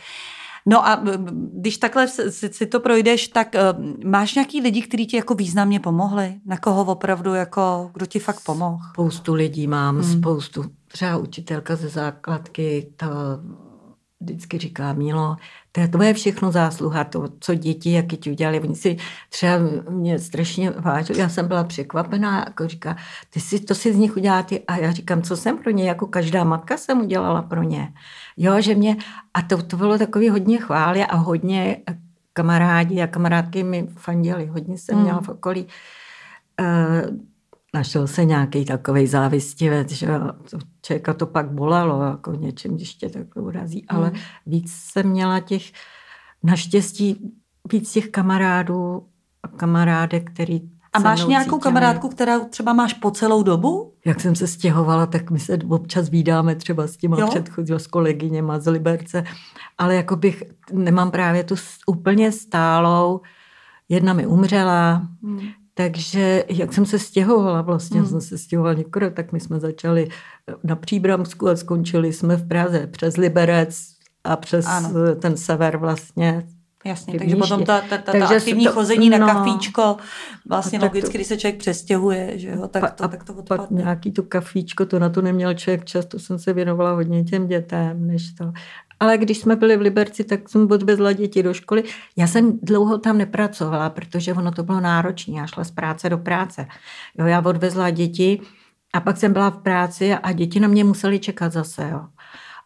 [0.66, 1.02] No a
[1.52, 5.80] když takhle si, si to projdeš, tak uh, máš nějaký lidi, kteří ti jako významně
[5.80, 6.34] pomohli?
[6.46, 8.78] Na koho opravdu, jako, kdo ti fakt pomohl?
[8.92, 10.20] Spoustu lidí mám, hmm.
[10.20, 10.64] spoustu.
[10.92, 13.08] Třeba učitelka ze základky, ta
[14.20, 15.36] vždycky říká, Mílo,
[15.72, 18.60] to je tvoje všechno zásluha, to, co děti, jak ti udělali.
[18.60, 18.96] Oni si
[19.28, 19.52] třeba
[19.90, 22.96] mě strašně vážili, já jsem byla překvapená, jako říká,
[23.30, 24.62] ty si, to si z nich udělá ty.
[24.68, 27.92] A já říkám, co jsem pro ně, jako každá matka jsem udělala pro ně.
[28.36, 28.96] Jo, že mě,
[29.34, 31.76] a to, to bylo takový hodně chvály a hodně
[32.32, 35.04] kamarádi a kamarádky mi fandili, hodně jsem hmm.
[35.04, 35.66] měla v okolí.
[36.60, 37.16] Uh,
[37.74, 40.06] našel se nějaký takový závistivec, že
[40.50, 44.00] to člověka to pak bolelo, jako něčem, když tě takhle urazí, hmm.
[44.00, 44.12] ale
[44.46, 45.62] víc jsem měla těch,
[46.42, 47.32] naštěstí
[47.72, 49.06] víc těch kamarádů
[49.42, 50.60] a kamarádek, který
[50.92, 51.60] a máš nějakou cítili.
[51.60, 53.94] kamarádku, která třeba máš po celou dobu?
[54.04, 58.58] Jak jsem se stěhovala, tak my se občas vídáme třeba s těma předchozíma, s kolegyněma
[58.58, 59.24] z Liberce,
[59.78, 61.54] ale jako bych, nemám právě tu
[61.86, 63.20] úplně stálou,
[63.88, 65.40] jedna mi umřela, hmm.
[65.74, 68.08] Takže jak jsem se stěhovala, vlastně hmm.
[68.08, 70.08] jsem se stěhovala někdo, tak my jsme začali
[70.64, 73.86] na Příbramsku a skončili jsme v Praze přes Liberec
[74.24, 75.14] a přes ano.
[75.16, 76.46] ten sever vlastně.
[76.84, 79.96] Jasně, takže potom ta, ta, ta, takže ta aktivní to, chození no, na kafíčko,
[80.48, 83.66] vlastně logicky, to, když se člověk přestěhuje, že jo, tak to, tak to odpadne.
[83.66, 87.24] Pak nějaký to kafíčko, to na to neměl člověk čas, to jsem se věnovala hodně
[87.24, 88.52] těm dětem, než to.
[89.00, 91.84] Ale když jsme byli v Liberci, tak jsem odvezla děti do školy.
[92.16, 95.34] Já jsem dlouho tam nepracovala, protože ono to bylo náročné.
[95.34, 96.66] Já šla z práce do práce.
[97.18, 98.40] Jo, já odvezla děti
[98.92, 101.88] a pak jsem byla v práci a děti na mě museli čekat zase.
[101.90, 102.00] Jo.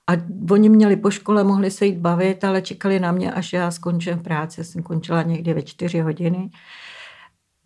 [0.07, 0.12] A
[0.51, 4.18] oni měli po škole, mohli se jít bavit, ale čekali na mě, až já skončím
[4.18, 4.64] práci.
[4.64, 6.51] Jsem končila někdy ve čtyři hodiny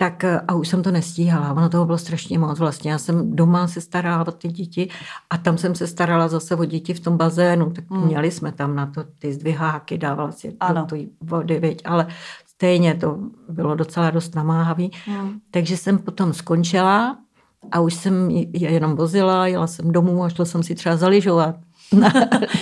[0.00, 1.52] tak eh, a už jsem to nestíhala.
[1.52, 2.90] Ono toho bylo strašně moc vlastně.
[2.90, 4.88] Já jsem doma se starala o ty děti
[5.30, 7.70] a tam jsem se starala zase o děti v tom bazénu.
[7.70, 8.06] Tak hmm.
[8.06, 10.86] měli jsme tam na to ty zdviháky, dávala si ano.
[10.90, 11.82] do vody, viď?
[11.84, 12.06] ale
[12.46, 14.90] stejně to bylo docela dost namáhavý.
[15.06, 15.40] Hmm.
[15.50, 17.18] Takže jsem potom skončila
[17.72, 21.56] a už jsem je jenom vozila, jela jsem domů a šla jsem si třeba zaližovat.
[21.92, 22.12] Na,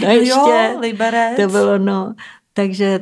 [0.03, 0.31] na ještě.
[0.31, 1.37] Jo, liberec.
[1.37, 2.15] To bylo, no.
[2.53, 3.01] Takže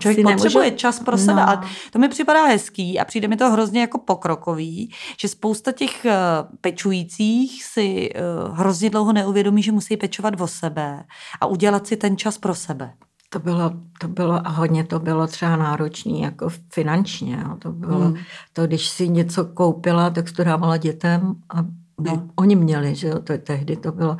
[0.00, 0.76] Člověk potřebuje nemůže...
[0.76, 1.40] čas pro sebe.
[1.40, 1.48] No.
[1.48, 6.04] A to mi připadá hezký a přijde mi to hrozně jako pokrokový, že spousta těch
[6.04, 6.12] uh,
[6.60, 8.10] pečujících si
[8.48, 11.04] uh, hrozně dlouho neuvědomí, že musí pečovat o sebe
[11.40, 12.92] a udělat si ten čas pro sebe.
[13.30, 17.42] To bylo, to bylo a hodně to bylo třeba náročné jako finančně.
[17.42, 17.56] Jo.
[17.58, 18.16] To bylo, hmm.
[18.52, 21.62] to, když si něco koupila, tak to dávala dětem a
[22.00, 22.28] no.
[22.36, 24.16] oni měli, že jo, to, tehdy to bylo,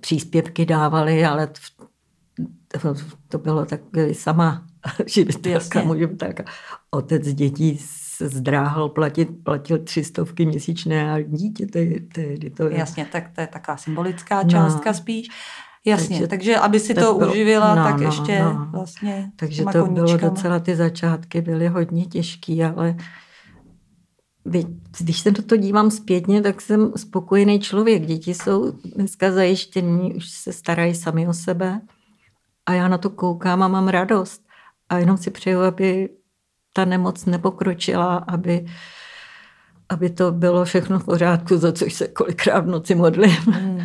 [0.00, 1.46] příspěvky dávali, ale
[2.68, 2.94] to,
[3.28, 3.80] to bylo tak
[4.12, 4.66] sama
[5.84, 6.40] můžu tak.
[6.90, 12.78] Otec dětí se zdráhal platit, platil tři stovky měsíčné a dítě tehdy to je.
[12.78, 14.94] Jasně, tak to je taková symbolická částka no.
[14.94, 15.28] spíš.
[15.84, 18.68] Jasně, takže, takže aby si to bylo, uživila, no, tak no, ještě no.
[18.72, 22.96] vlastně Takže to bylo docela, ty začátky byly hodně těžký, ale
[24.98, 28.06] když se do toho dívám zpětně, tak jsem spokojený člověk.
[28.06, 31.80] Děti jsou dneska zajištění, už se starají sami o sebe
[32.66, 34.47] a já na to koukám a mám radost.
[34.88, 36.08] A jenom si přeju, aby
[36.72, 38.66] ta nemoc nepokročila, aby,
[39.88, 43.30] aby to bylo všechno v pořádku, za což se kolikrát v noci modlím.
[43.30, 43.80] Hmm.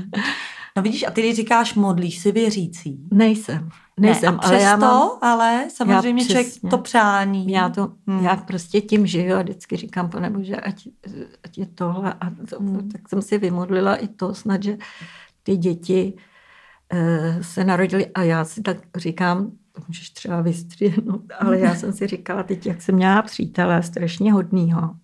[0.77, 3.07] No vidíš, a ty když říkáš modlíš si věřící.
[3.11, 3.69] Nejsem.
[3.99, 7.51] Nejsem, ne, a ale já mám, ale samozřejmě člověk to přání.
[7.51, 8.25] Já to, hmm.
[8.25, 10.87] já prostě tím žiju a vždycky říkám, pane Bože, ať,
[11.43, 12.13] ať je tohle.
[12.13, 12.89] A to, hmm.
[12.89, 14.77] tak jsem si vymodlila i to snad, že
[15.43, 16.13] ty děti
[16.93, 21.93] e, se narodily a já si tak říkám, to můžeš třeba vystřihnout, ale já jsem
[21.93, 24.95] si říkala teď, jak jsem měla přítele strašně hodnýho.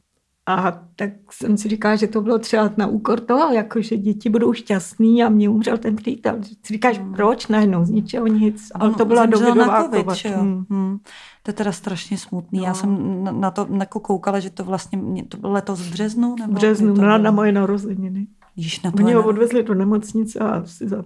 [0.50, 4.30] A tak jsem si říkala, že to bylo třeba na úkor toho, jako že děti
[4.30, 6.36] budou šťastný a mě umřel ten přítel.
[6.44, 7.14] Si říkáš, hmm.
[7.14, 8.72] proč najednou, z ničeho nic.
[8.76, 10.66] Ale to byla dovidová COVID, hmm.
[10.70, 10.98] Hmm.
[11.44, 12.60] To je teda strašně smutný.
[12.60, 12.66] No.
[12.66, 16.36] Já jsem na to jako koukala, že to vlastně, to bylo letos v březnu?
[16.40, 18.28] Nebo březnu, to na, na moje narozeniny.
[18.56, 21.04] Již na Mě ho odvezli do nemocnice a asi za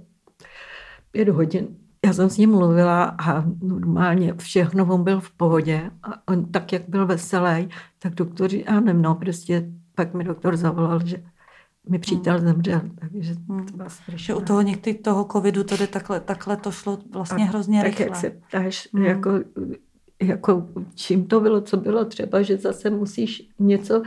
[1.12, 1.68] pět hodin
[2.06, 6.74] já jsem s ním mluvila a normálně všechno, on byl v pohodě a on tak,
[6.74, 8.50] jak byl veselý, tak doktor,
[8.82, 11.24] nevím, no, prostě pak mi doktor zavolal, že
[11.90, 12.48] mi přítel hmm.
[12.48, 13.66] zemřel, takže hmm.
[13.66, 14.36] to bylo strašné.
[14.36, 17.88] u toho někdy toho covidu to jde takhle, takhle to šlo vlastně a hrozně tak
[17.88, 18.06] rychle.
[18.06, 19.06] jak se ptáš, hmm.
[19.06, 19.32] jako,
[20.22, 24.04] jako čím to bylo, co bylo třeba, že zase musíš něco,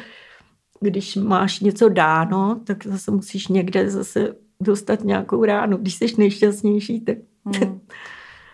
[0.81, 5.77] když máš něco dáno, tak zase musíš někde zase dostat nějakou ránu.
[5.77, 7.81] Když jsi nejšťastnější, tak Hmm.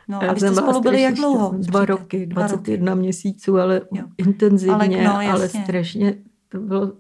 [0.09, 1.55] No, a vy jste spolu byli jak dlouho?
[1.59, 3.01] Dva roky, 21 roky.
[3.01, 4.05] měsíců, ale jo.
[4.19, 6.15] intenzivně, ale, no, ale strašně
[6.49, 6.93] to bylo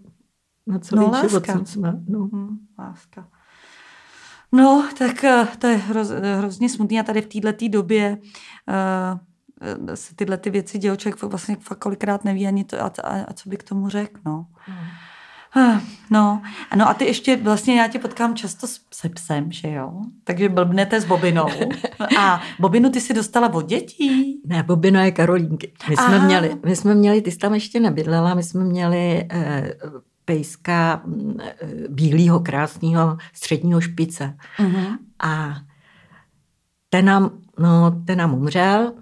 [0.67, 2.01] na celý no, život jsem jsme.
[2.09, 2.19] No.
[2.19, 3.29] Hmm, láska.
[4.53, 9.19] No, tak eh, to je hroz, hrozně smutný a tady v této době uh,
[9.95, 13.33] se tyhle ty věci dějou, člověk vlastně fakt kolikrát neví ani to, a, a, a
[13.33, 14.47] co by k tomu řekl, no.
[14.57, 14.87] Hmm.
[16.11, 16.43] No,
[16.77, 19.93] no a ty ještě, vlastně já tě potkám často se psem, že jo?
[20.25, 21.47] Takže blbnete s Bobinou.
[22.19, 24.41] A Bobinu ty si dostala od dětí?
[24.47, 25.73] Ne, Bobina je Karolínky.
[25.89, 29.75] My jsme, měli, my jsme měli, ty jsi tam ještě nebydlela, my jsme měli eh,
[30.25, 31.03] pejska
[31.41, 34.37] eh, bílého, krásného středního špice.
[34.59, 34.99] Uh-huh.
[35.23, 35.57] A
[36.91, 38.93] ten nám, no, ten nám umřel,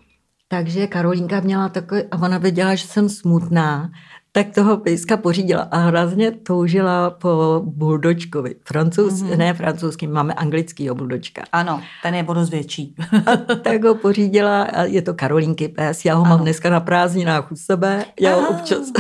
[0.49, 3.91] takže Karolínka měla takový, a ona věděla, že jsem smutná,
[4.33, 8.55] tak toho pejska pořídila a hrozně toužila po buldočkovi.
[8.64, 9.37] Francouz, mm-hmm.
[9.37, 11.43] ne francouzský, máme anglický buldočka.
[11.53, 12.95] Ano, ten je dost větší.
[13.27, 16.31] a tak ho pořídila, a je to Karolínky pes, já ho ano.
[16.31, 18.93] mám dneska na prázdninách u sebe, já ho občas,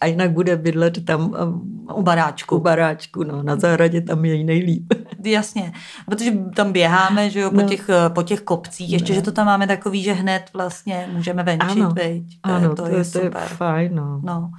[0.00, 2.56] a jinak bude bydlet tam um, u baráčku.
[2.56, 4.94] U baráčku, no, na zahradě tam je nejlíp.
[5.24, 5.72] Jasně,
[6.06, 7.68] protože tam běháme, že jo, po, no.
[7.68, 9.16] těch, po těch kopcích, ještě, ne.
[9.16, 11.90] že to tam máme takový, že hned vlastně můžeme venčit, ano.
[11.90, 12.22] veď.
[12.42, 13.42] Ano, to, to, je, to super.
[13.42, 14.20] je fajn, no.
[14.24, 14.50] no.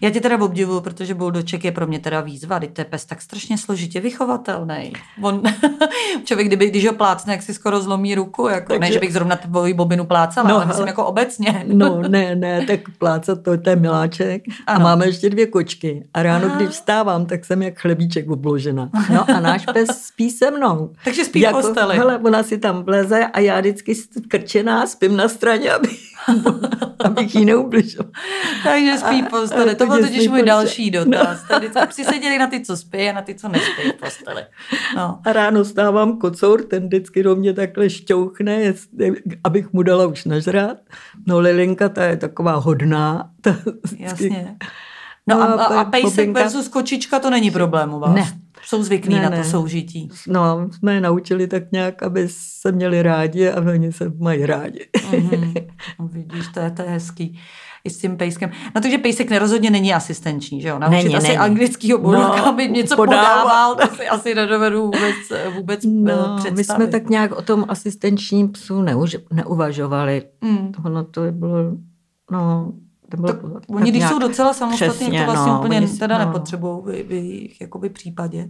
[0.00, 3.04] Já tě teda obdivuju, protože buldoček je pro mě teda výzva, teď to je pes
[3.04, 4.92] tak strašně složitě vychovatelný.
[5.22, 5.42] On,
[6.24, 8.80] člověk, kdyby, když ho plácne, jak si skoro zlomí ruku, jako, Takže...
[8.80, 11.64] ne, že bych zrovna tvoji bobinu plácala, no, ale myslím jako obecně.
[11.72, 14.42] no, ne, ne, tak plácat to, to je miláček.
[14.66, 14.80] Ano.
[14.80, 16.06] A máme ještě dvě kočky.
[16.14, 16.56] A ráno, Aha.
[16.56, 18.90] když vstávám, tak jsem jak chlebíček obložena.
[19.12, 20.90] No a náš pes spí se mnou.
[21.04, 21.96] Takže spí jako, v posteli.
[21.96, 23.94] Hele, ona si tam vleze a já vždycky
[24.28, 25.88] krčená spím na straně, aby,
[27.04, 28.12] abych jí neubližoval.
[28.64, 29.74] Takže spí v posteli.
[29.74, 31.42] To byl totiž můj další dotaz.
[31.48, 34.42] Tady si seděli na ty, co spí a na ty, co nespí v posteli.
[34.96, 35.20] No.
[35.24, 38.74] A ráno stávám kocour, ten vždycky do mě takhle šťouchne,
[39.44, 40.76] abych mu dala už nažrát.
[41.26, 43.30] No Lilinka, ta je taková hodná.
[43.40, 44.02] Ta vždycky...
[44.02, 44.56] Jasně.
[45.28, 46.40] No, no a, a, a pejsek bobinka...
[46.40, 48.14] versus kočička, to není problém u vás?
[48.14, 48.40] Ne.
[48.66, 49.44] Jsou zvyklí ne, na to ne.
[49.44, 50.08] soužití.
[50.28, 54.88] No, jsme je naučili tak nějak, aby se měli rádi a oni se mají rádi.
[55.10, 55.66] Mm-hmm.
[56.08, 57.38] Vidíš, to je, to je hezký
[57.84, 58.50] i s tím pejskem.
[58.74, 60.78] No takže pejsek nerozhodně není asistenční, že jo?
[60.78, 61.38] Naučit není, asi není.
[61.38, 65.14] anglickýho buldoga, no, aby něco podával, podával, to si asi nedovedu vůbec,
[65.56, 66.56] vůbec no, představit.
[66.56, 70.22] My jsme tak nějak o tom asistenčním psu neuž, neuvažovali.
[70.40, 70.72] Mm.
[70.84, 71.58] Ono to bylo,
[72.30, 72.72] no,
[73.10, 76.24] to bylo tak tak oni, když jsou docela samostatní, to vlastně no, úplně teda no.
[76.24, 78.48] nepotřebují v, v jejich jakoby případě.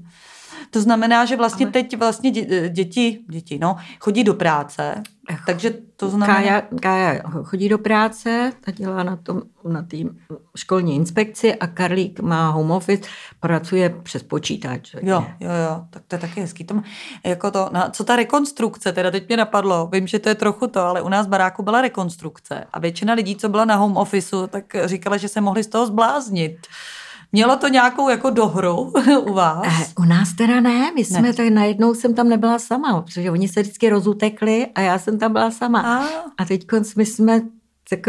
[0.70, 5.02] To znamená, že vlastně teď vlastně dě- děti, děti, no, chodí do práce,
[5.46, 6.34] takže to znamená...
[6.34, 9.96] Kája, Kája chodí do práce, ta dělá na tom, na té
[10.56, 13.10] školní inspekci a Karlík má home office,
[13.40, 14.94] pracuje přes počítač.
[15.02, 16.64] Jo, jo, jo, tak to je taky hezký.
[16.64, 16.82] To,
[17.24, 20.66] jako to, na, co ta rekonstrukce, teda teď mě napadlo, vím, že to je trochu
[20.66, 23.96] to, ale u nás v baráku byla rekonstrukce a většina lidí, co byla na home
[23.96, 26.66] officeu, tak říkala, že se mohli z toho zbláznit.
[27.34, 28.92] Mělo to nějakou jako dohru
[29.26, 29.66] u vás?
[29.66, 31.34] Eh, u nás teda ne, my jsme ne.
[31.34, 35.32] tak najednou jsem tam nebyla sama, protože oni se vždycky rozutekli a já jsem tam
[35.32, 35.80] byla sama.
[35.80, 36.04] A,
[36.38, 36.66] a teď
[36.96, 37.42] my jsme
[37.90, 38.06] tak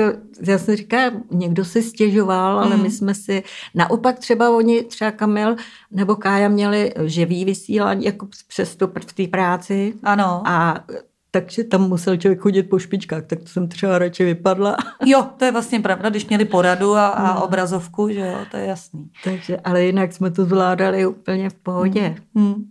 [0.47, 2.84] já jsem říkala, někdo si stěžoval, ale mm.
[2.84, 3.43] my jsme si,
[3.76, 5.55] naopak třeba oni, třeba Kamil
[5.91, 9.93] nebo Kája měli živý vysílání jako přesto v té práci.
[10.03, 10.41] Ano.
[10.45, 10.84] A
[11.36, 14.77] takže tam musel člověk chodit po špičkách, tak to jsem třeba radši vypadla.
[15.05, 17.43] Jo, to je vlastně pravda, když měli poradu a, a no.
[17.43, 19.09] obrazovku, že jo, to je jasný.
[19.23, 22.15] Takže, ale jinak jsme to zvládali úplně v pohodě.
[22.36, 22.47] Hmm.
[22.47, 22.69] Hmm.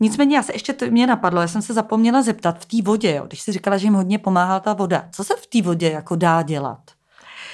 [0.00, 3.14] Nicméně já se ještě to mě napadlo, já jsem se zapomněla zeptat v té vodě,
[3.14, 5.08] jo, když jsi říkala, že jim hodně pomáhá ta voda.
[5.12, 6.80] Co se v té vodě jako dá dělat?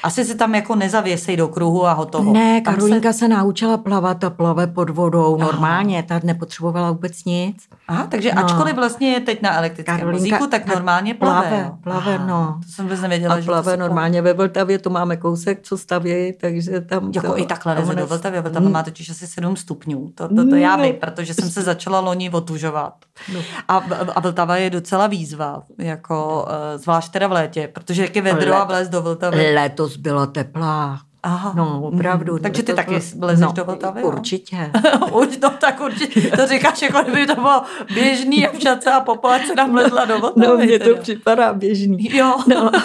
[0.05, 2.33] Asi se tam jako nezavěsej do kruhu a hotovo.
[2.33, 3.19] Ne, Karolinka se...
[3.19, 5.47] se naučila plavat a plave pod vodou Aha.
[5.47, 7.57] normálně, ta nepotřebovala vůbec nic.
[7.89, 8.45] Aha, takže no.
[8.45, 11.49] ačkoliv vlastně je teď na elektrickém Karolinka, vozíku, tak normálně plave.
[11.49, 12.61] Plave, plave Aha, no.
[12.67, 13.35] To jsem vůbec nevěděla.
[13.35, 17.11] A že plave normálně ve Vltavě, to máme kousek, co stavějí, takže tam...
[17.15, 20.13] Jako to, i takhle leze do Vltavy, Vltava má totiž asi 7 stupňů.
[20.15, 20.83] To, to, to já no.
[20.83, 22.95] vím, protože jsem se začala loni otužovat.
[23.35, 23.41] No.
[23.69, 23.77] A,
[24.15, 28.55] a Vltava je docela výzva, jako eh, zvlášť teda v létě, protože jak je vedro
[28.55, 29.55] a vlez do Vltavy.
[29.55, 31.53] Letos bylo teplá Aha.
[31.57, 32.33] No, opravdu.
[32.33, 32.39] Mm.
[32.39, 34.03] Takže ty to taky lezeš no, do Vltavy?
[34.03, 34.71] Určitě.
[35.13, 36.21] Už, no tak určitě.
[36.21, 37.63] To říkáš, jako kdyby to bylo
[37.95, 40.47] běžný a však a populace nám lezla do Vltavy.
[40.47, 42.17] No, mně to připadá běžný.
[42.17, 42.37] Jo.
[42.49, 42.71] No.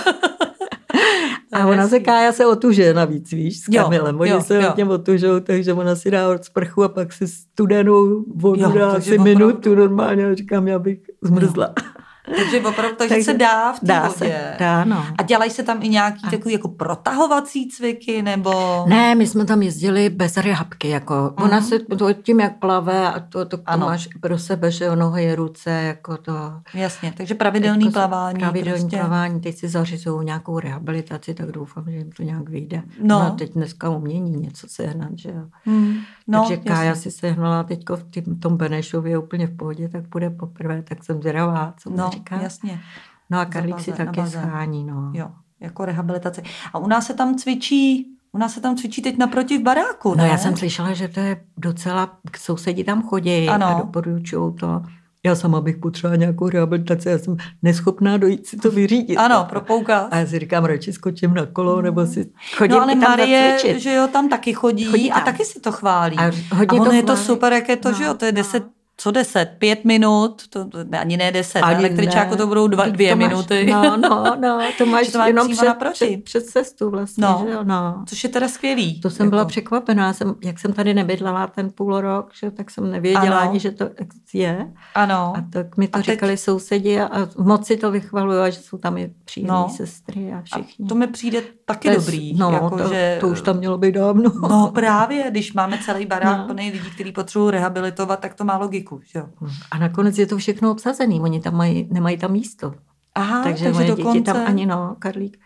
[1.54, 4.20] A ona se Kája se otuže navíc, víš, s Kamilem.
[4.20, 8.26] Oni jo, se hodně otužou, takže ona si dá od sprchu a pak si studenou
[8.36, 10.26] vodu jo, dá asi minutu normálně.
[10.26, 11.66] A říkám, já bych zmrzla.
[11.66, 11.99] Jo.
[12.36, 14.16] Takže opravdu, takže, takže se dá v té dá vodě.
[14.18, 15.06] Se, dá, no.
[15.18, 16.30] A dělají se tam i nějaký a...
[16.30, 18.86] takový jako protahovací cviky, nebo...
[18.88, 21.44] Ne, my jsme tam jezdili bez rehabky, jako uh-huh.
[21.44, 25.36] ona se to tím, jak plave a to, to, to máš pro sebe, že nohy,
[25.36, 26.34] ruce, jako to...
[26.74, 28.40] Jasně, takže pravidelný jako plavání.
[28.40, 28.98] Pravidelný prostě.
[28.98, 32.82] plavání, teď si zařizují nějakou rehabilitaci, tak doufám, že jim to nějak vyjde.
[33.02, 33.20] No.
[33.20, 35.46] no teď dneska umění něco sehnat, že jo.
[35.66, 35.98] Hmm.
[36.32, 37.84] No, Takže Kája si sehnala teď
[38.26, 42.42] v tom Benešově úplně v pohodě, tak bude poprvé, tak jsem zvědavá, co no, říká.
[42.42, 42.82] jasně.
[43.30, 45.12] No a Karlík si taky schání, no.
[45.14, 46.42] Jo, jako rehabilitace.
[46.74, 50.16] A u nás se tam cvičí u nás se tam cvičí teď naproti v baráku,
[50.16, 50.24] ne?
[50.24, 53.66] No já jsem slyšela, že to je docela, sousedí tam chodí ano.
[53.66, 54.84] a doporučují to.
[55.26, 59.18] Já sama bych potřebovala nějakou rehabilitaci, já jsem neschopná dojít si to vyřídit.
[59.18, 60.08] Ano, pro poukaz.
[60.12, 63.58] A já si říkám, radši skočím na kolo, nebo si chodím no, ale tam Marie,
[63.80, 65.18] že jo, tam taky chodí, chodí tam.
[65.18, 66.18] a taky si to chválí.
[66.18, 68.26] A, hodně a ono to je to super, jak je to, no, že jo, to
[68.26, 72.32] je deset no co deset, pět minut, to, to ani ne deset, ani na električáku
[72.32, 72.38] ne.
[72.38, 73.66] to budou dva, dvě to máš, minuty.
[73.72, 77.60] No, no, no, to máš to jenom před, před, před cestu vlastně, no, že jo,
[77.64, 78.04] no.
[78.08, 79.02] Což je teda skvělý.
[79.02, 79.30] To jsem jako.
[79.30, 83.50] byla překvapená, jsem, jak jsem tady nebydlela ten půl rok, že, tak jsem nevěděla ano.
[83.50, 83.90] ani, že to
[84.34, 84.74] je.
[84.96, 85.34] Ano.
[85.38, 86.40] A tak mi to a říkali teď...
[86.40, 89.70] sousedi a, a moc si to vychvalují, že jsou tam i příjemné no.
[89.76, 90.86] sestry a všichni.
[90.86, 91.42] A to mi přijde
[91.74, 92.34] taky to dobrý.
[92.34, 93.18] No, jako, to, že...
[93.22, 94.32] to už tam mělo být dávno.
[94.42, 96.46] No právě, když máme celý barák no.
[96.46, 99.20] plný lidí, kteří potřebují rehabilitovat, tak to má logiku, že.
[99.20, 99.52] Hmm.
[99.72, 102.74] A nakonec je to všechno obsazený, oni tam mají, nemají tam místo.
[103.16, 104.20] Aha, takže, takže moje dokonce...
[104.20, 105.38] děti tam ani no, Karlík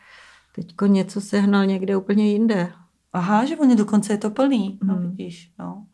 [0.55, 2.71] teďko něco sehnal někde úplně jinde.
[3.13, 5.09] Aha, že oni dokonce je to plný, no hmm.
[5.09, 5.85] vidíš, no.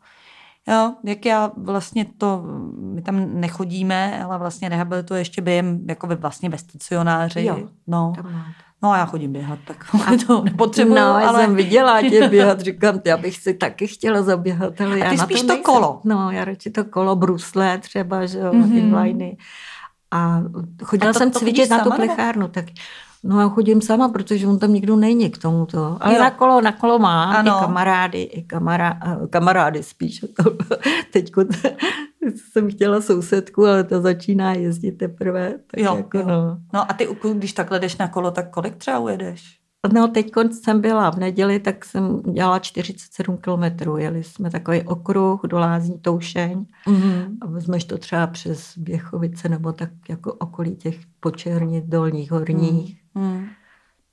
[0.68, 2.42] Jo, jak já vlastně to,
[2.80, 7.44] my tam nechodíme, ale vlastně rehabilituje ještě během, jako vlastně ve stacionáři.
[7.44, 8.12] Jo, no.
[8.16, 8.44] Tam
[8.82, 9.84] No a já chodím běhat, tak
[10.26, 10.94] to nepotřebuju.
[10.94, 11.22] No, ale...
[11.22, 15.10] já jsem viděla tě běhat, říkám, já bych si taky chtěla zaběhat, ale a já
[15.10, 16.00] ty na spíš to, to kolo.
[16.04, 18.76] No, já radši to kolo, brusle třeba, že jo, mm-hmm.
[18.76, 19.36] inliny.
[20.10, 20.42] A
[20.84, 22.64] chodila a to, jsem to cvičit na tu plechárnu, tak
[23.24, 25.96] No já chodím sama, protože on tam nikdo není k tomuto.
[26.00, 26.20] Ale jo.
[26.20, 27.56] na kolo, na kolo má ano.
[27.56, 28.98] i kamarády, i kamara,
[29.30, 30.24] kamarády spíš.
[31.12, 31.32] Teď
[32.34, 35.50] jsem chtěla sousedku, ale ta začíná jezdit teprve.
[35.50, 36.26] Tak jo, jako jo.
[36.26, 36.58] No.
[36.74, 39.60] no a ty, když takhle jdeš na kolo, tak kolik třeba ujedeš?
[39.92, 43.96] No teď jsem byla v neděli, tak jsem dělala 47 kilometrů.
[43.96, 47.36] Jeli jsme takový okruh do Lázní Toušeň mm-hmm.
[47.40, 53.02] a vezmeš to třeba přes Běchovice nebo tak jako okolí těch počernic dolních, horních.
[53.14, 53.24] Mm.
[53.24, 53.46] Mm.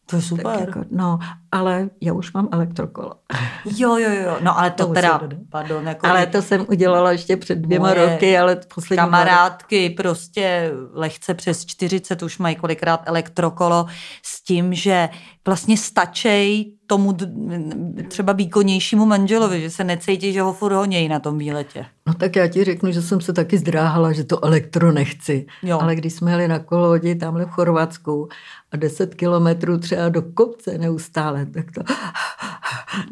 [0.05, 0.45] To je super.
[0.45, 1.19] Tak jako, no
[1.51, 3.13] ale já už mám elektrokolo.
[3.77, 7.37] Jo, jo, jo, no ale to, To teda, pardon, jako Ale to jsem udělala ještě
[7.37, 13.85] před dvěma Moje roky, ale poslední kamarádky prostě lehce přes 40 už mají kolikrát elektrokolo
[14.23, 15.09] s tím, že
[15.45, 17.17] vlastně stačej tomu
[18.07, 21.85] třeba výkonnějšímu manželovi, že se necítí, že ho furt honějí na tom výletě.
[22.07, 25.45] No tak já ti řeknu, že jsem se taky zdráhala, že to elektro nechci.
[25.63, 25.79] Jo.
[25.81, 28.29] Ale když jsme jeli na kolodi tamhle v Chorvatsku
[28.71, 31.81] a 10 kilometrů třeba do kopce neustále, tak to,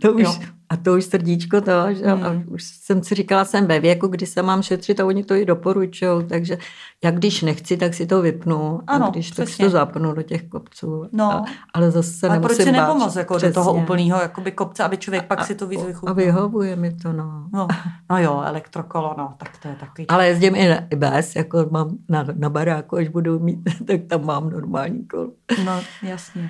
[0.01, 0.36] to už, Jo.
[0.69, 2.43] a to už srdíčko to, že, a Hmm.
[2.47, 5.45] už jsem si říkala, jsem ve věku, kdy se mám šetřit a oni to i
[5.45, 6.57] doporučují, takže
[7.03, 10.21] já když nechci, tak si to vypnu Ano, a když tak si to zapnu do
[10.21, 11.05] těch kopců.
[11.11, 11.31] No.
[11.33, 12.88] A, ale zase Ale nemusím proč si bát.
[12.88, 16.11] nepomoct jako do toho úplného jakoby kopce, aby člověk pak si to víc vychutnal?
[16.11, 17.47] A vyhovuje mi to, no.
[17.53, 17.67] No,
[18.09, 20.07] no jo, elektrokolo, no, tak to je takový.
[20.07, 24.01] Ale jezdím i, na, i bez, jako mám na, na baráku, až budu mít, tak
[24.07, 25.29] tam mám normální kolo.
[25.65, 26.49] No, jasně.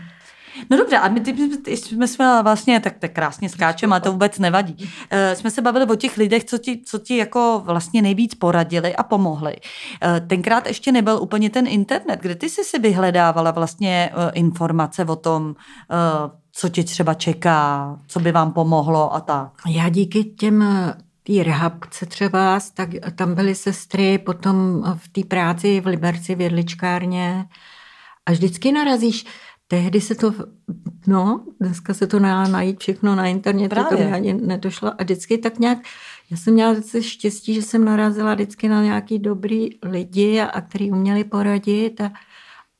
[0.70, 1.22] No dobře, a my
[1.68, 4.90] jsme se vlastně, tak, tak krásně skáčeme, a to vůbec nevadí.
[5.10, 8.96] E, jsme se bavili o těch lidech, co ti, co ti jako vlastně nejvíc poradili
[8.96, 9.56] a pomohli.
[10.04, 15.06] E, tenkrát ještě nebyl úplně ten internet, kde ty jsi si vyhledávala vlastně e, informace
[15.06, 15.56] o tom,
[15.92, 15.96] e,
[16.52, 19.52] co tě třeba čeká, co by vám pomohlo a tak.
[19.68, 20.64] Já díky těm
[21.24, 27.46] té rehabce třeba, tak tam byly sestry, potom v té práci v Liberci v jedličkárně
[28.26, 29.26] a vždycky narazíš,
[29.68, 30.34] tehdy se to,
[31.08, 34.06] no, dneska se to dá najít všechno na internetu, to Právě.
[34.06, 35.78] mi ani nedošlo a vždycky tak nějak,
[36.32, 40.62] já jsem měla zase štěstí, že jsem narazila vždycky na nějaký dobrý lidi, a, a
[40.62, 42.12] který uměli poradit a,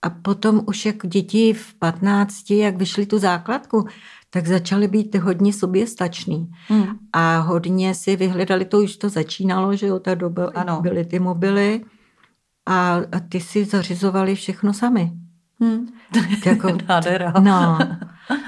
[0.02, 3.88] a potom už jak děti v 15, jak vyšly tu základku,
[4.30, 6.52] tak začaly být hodně soběstačný.
[6.68, 6.88] Hmm.
[7.14, 10.82] A hodně si vyhledali, to už to začínalo, že jo, ta doba Ano.
[10.82, 11.86] byly ty mobily
[12.66, 15.12] a, a ty si zařizovali všechno sami.
[15.60, 15.88] Hmm.
[16.46, 17.34] Jako, Nádhera.
[17.40, 17.78] no,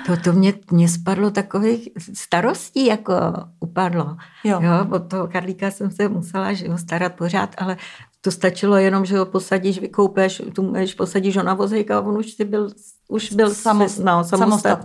[0.05, 3.13] to, to mě, mě spadlo takových starostí, jako
[3.59, 4.17] upadlo.
[4.43, 4.59] Jo.
[4.61, 7.77] jo, od toho Karlíka jsem se musela že ho starat pořád, ale
[8.21, 12.17] to stačilo jenom, že ho posadíš, vykoupeš, tu můžeš posadíš ho na vozejka a on
[12.17, 12.69] už si byl,
[13.07, 14.37] už byl Samo- svi- no, samostatný.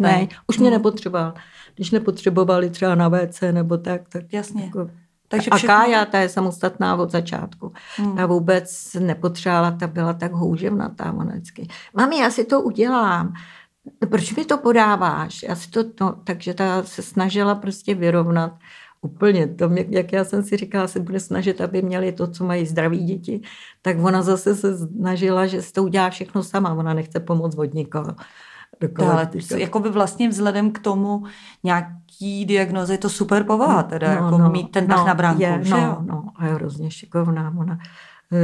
[0.09, 0.29] samostatný.
[0.49, 0.79] Už mě Hmm.
[0.79, 1.35] nepotřeboval.
[1.75, 4.65] Když nepotřebovali třeba na WC nebo tak, tak Jasně.
[4.65, 4.91] Jako,
[5.37, 7.73] Takže a všechno- Kája, ta je samostatná od začátku.
[7.97, 8.17] Hmm.
[8.17, 11.69] Ta vůbec nepotřebovala, ta byla tak houževnatá ona vždycky.
[11.97, 13.33] Mami, já si to udělám.
[14.03, 15.43] "No, Proč mi to podáváš?
[15.43, 18.53] Já si to, no, takže ta se snažila prostě vyrovnat
[19.01, 22.45] úplně to, jak- jak já jsem si říkala, se bude snažit, aby měli to, co
[22.45, 23.41] mají zdraví děti,
[23.83, 26.75] tak ona zase se snažila, že si to udělá všechno sama.
[26.75, 28.15] Ona nechce pomoct od nikoho.
[29.11, 31.25] Ale jako by vlastně vzhledem k tomu
[31.63, 35.43] nějaký diagnoze je to super povaha, teda no, jako no, mít ten tah na bránku,
[35.43, 35.97] je, že no, jo?
[36.01, 37.55] No, a je hrozně šikovná.
[37.59, 37.79] Ona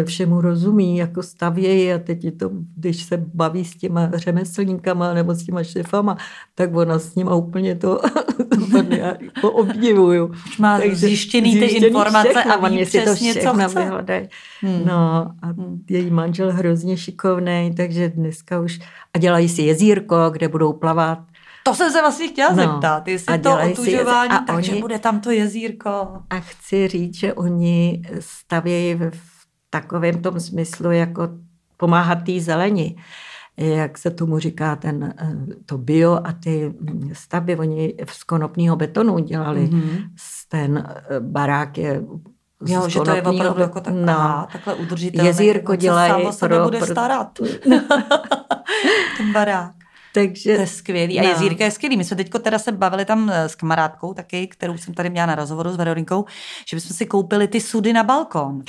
[0.04, 5.34] všemu rozumí, jako stavějí a teď je to, když se baví s těma řemeslníkama nebo
[5.34, 6.16] s těma šefama,
[6.54, 8.00] tak ona s nima úplně to
[8.88, 10.26] já to obdivuju.
[10.26, 14.28] Už má zjištěný ty informace a ví přesně, to co všechno chce.
[14.62, 14.82] Hmm.
[14.86, 15.82] No a Hmm.
[15.90, 18.78] její manžel hrozně šikovný, takže dneska už
[19.14, 21.18] a dělají si jezírko, kde budou plavat.
[21.62, 22.56] To jsem se vlastně chtěla No.
[22.56, 25.90] zeptat, jestli A to otužování, a takže oni- bude tam to jezírko.
[26.30, 29.37] A chci říct, že oni stavějí v
[29.80, 31.28] takovém tom smyslu, jako
[31.76, 32.96] pomáhat té zeleni.
[33.56, 38.76] Jak se tomu říká, ten, eh, to bio a ty mm, stavby, oni z konopního
[38.76, 39.60] betonu dělali.
[39.60, 39.80] Mhm.
[39.80, 40.08] Mm-hmm.
[40.48, 42.02] Ten eh, barák je
[42.60, 44.12] z Jo, že to je opravdu jako tak, no.
[44.12, 45.28] aha, takhle udržitelné.
[45.28, 47.38] Jezírko se dělají sám o sebe pro- bude pro- starat.
[49.18, 49.72] Ten barák.
[50.14, 51.20] To Takže je skvělý.
[51.20, 51.28] A No.
[51.28, 51.96] jezírka je skvělý.
[51.96, 55.26] My jsme teďko teda se bavili tam eh, s kamarádkou taky, kterou jsem tady měla
[55.26, 56.24] na rozhovoru s Veroninkou,
[56.70, 58.62] že bychom si koupili ty sudy na balkon.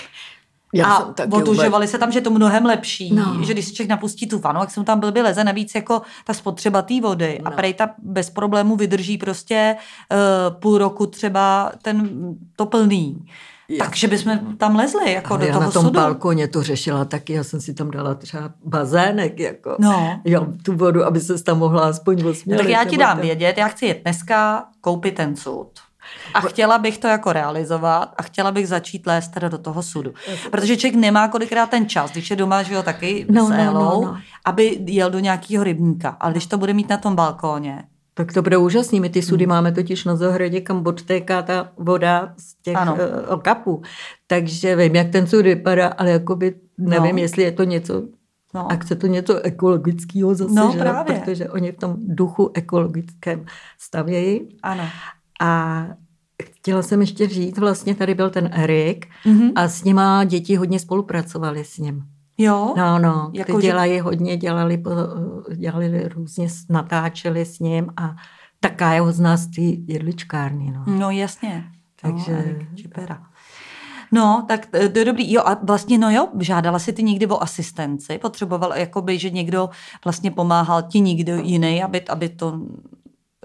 [0.85, 3.37] A otužovali se tam, že je to mnohem lepší, No.
[3.43, 6.01] že když si člověk napustí tu vanu, jak se mu tam blbě leze, navíc jako
[6.25, 7.55] ta spotřeba té vody a No.
[7.55, 9.75] prej ta bez problémů vydrží prostě
[10.11, 12.09] uh, půl roku třeba ten
[12.55, 13.25] to plný.
[13.71, 15.99] Já- Takže bychom tam lezli jako Ale do já toho na tom sudu.
[15.99, 19.75] balkoně to řešila taky, já jsem si tam dala třeba bazének, jako.
[19.79, 20.21] No.
[20.25, 22.61] Jo, tu vodu, aby se tam mohla aspoň No, osmělit.
[22.63, 23.25] tak já ti dám tak.
[23.25, 25.67] vědět, já chci jet dneska koupit ten sud.
[26.33, 30.13] A chtěla bych to jako realizovat a chtěla bych začít lézt teda do toho sudu.
[30.51, 33.55] Protože člověk nemá kolikrát ten čas, když je doma, že jo, taky No, s no,
[33.59, 34.17] Elou, no, no.
[34.45, 36.17] aby jel do nějakého rybníka.
[36.19, 37.83] Ale když to bude mít na tom balkóně,
[38.13, 38.99] Tak to bude úžasný.
[38.99, 39.49] My ty sudy hmm.
[39.49, 42.97] máme totiž na zahradě, kam odtéká ta voda z těch Ano.
[43.31, 43.81] uh, kapů.
[44.27, 47.21] Takže vím, jak ten sud vypadá, ale jakoby nevím, No.
[47.21, 48.03] jestli je to něco,
[48.53, 50.79] no, a chce to něco ekologického zase, No, že?
[50.79, 51.15] právě.
[51.19, 53.45] protože oni v tom duchu ekologickém
[53.79, 54.57] stavějí.
[54.63, 54.83] ano.
[55.39, 55.83] A
[56.43, 59.51] chtěla jsem ještě říct, vlastně tady byl ten Erik Mhm.
[59.55, 62.01] a s nima děti hodně spolupracovali s ním.
[62.37, 62.73] Jo?
[62.77, 64.83] No, no, Jako, ty že- dělají hodně, dělali,
[65.55, 68.15] dělali různě, natáčeli s ním a
[68.59, 70.71] taká jeho z nás ty jedličkárny.
[70.75, 70.83] No.
[70.97, 71.63] No jasně.
[72.01, 73.23] Takže- No, Erik Čipera.
[74.11, 75.33] No, tak to je dobrý.
[75.33, 78.17] Jo, a vlastně, no jo, žádala si ty někdy o asistenci?
[78.17, 79.69] Potřeboval, jakoby, že někdo
[80.03, 82.61] vlastně pomáhal ti někdo jiný, aby, aby to,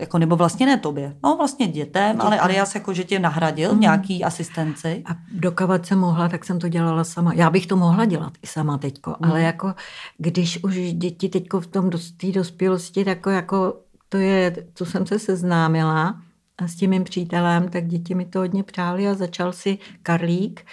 [0.01, 3.81] jako, nebo vlastně ne tobě, no vlastně dětem, ale alias jako, že tě nahradil v
[3.81, 5.03] nějaký asistenci.
[5.07, 7.33] A dokavat jsem mohla, tak jsem to dělala sama.
[7.35, 9.75] Já bych to mohla dělat i sama teďko, ale jako
[10.19, 15.19] když už děti teďko v tom té dospělosti, tak jako to je, co jsem se
[15.19, 16.21] seznámila
[16.59, 20.67] a s tím mým přítelem, tak děti mi to hodně přáli a začal si Karlík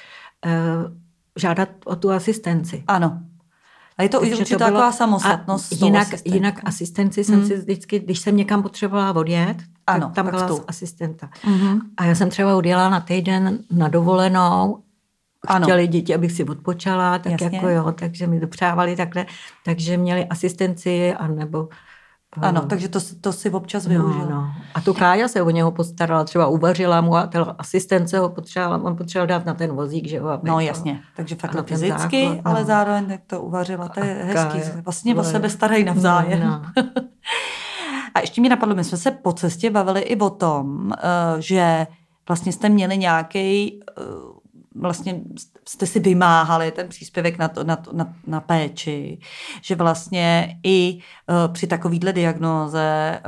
[0.45, 0.51] eh,
[1.35, 2.83] žádat o tu asistenci.
[2.87, 3.21] Ano.
[4.01, 5.73] A je to Takže určitá to bylo- taková samostatnost.
[5.73, 6.35] A jinak, asistentkou.
[6.35, 10.47] jinak asistenci jsem si vždycky, když jsem někam potřebovala odjet, Ano, tak tam tak byla
[10.47, 10.63] tu.
[10.67, 11.29] asistenta.
[11.45, 11.79] Mhm.
[11.97, 14.77] A já jsem třeba odjela na týden na dovolenou,
[15.47, 15.65] Ano.
[15.65, 17.49] chtěli děti, abych si odpočala, tak Jasně.
[17.57, 19.25] jako jo, takže mi dopřávali takhle,
[19.65, 21.69] takže měli asistenci, anebo...
[22.41, 24.25] Ano, eh, takže to, to si občas No, využil.
[24.29, 24.47] no.
[24.75, 28.83] A tu Kája se o něho postarala, třeba uvařila mu a ta asistence ho potřebovala,
[28.83, 30.27] on potřeboval dát na ten vozík, že jo.
[30.27, 32.51] aby No to- jasně, takže fakt ten fyzicky, základ, no.
[32.51, 34.59] ale zároveň tak to uvařila, to je A hezký.
[34.59, 36.39] Kája, Vlastně o sebe starají navzájem.
[36.39, 36.83] No, no.
[38.15, 41.87] A ještě mi napadlo, my jsme se po cestě bavili i o tom, eh, že
[42.27, 43.79] vlastně jste měli nějaký,
[44.75, 45.21] vlastně
[45.67, 49.19] jste si vymáhali ten příspěvek na, to, na, to, na, na péči,
[49.61, 50.97] že vlastně i
[51.29, 53.21] eh, při takovýhle diagnóze eh,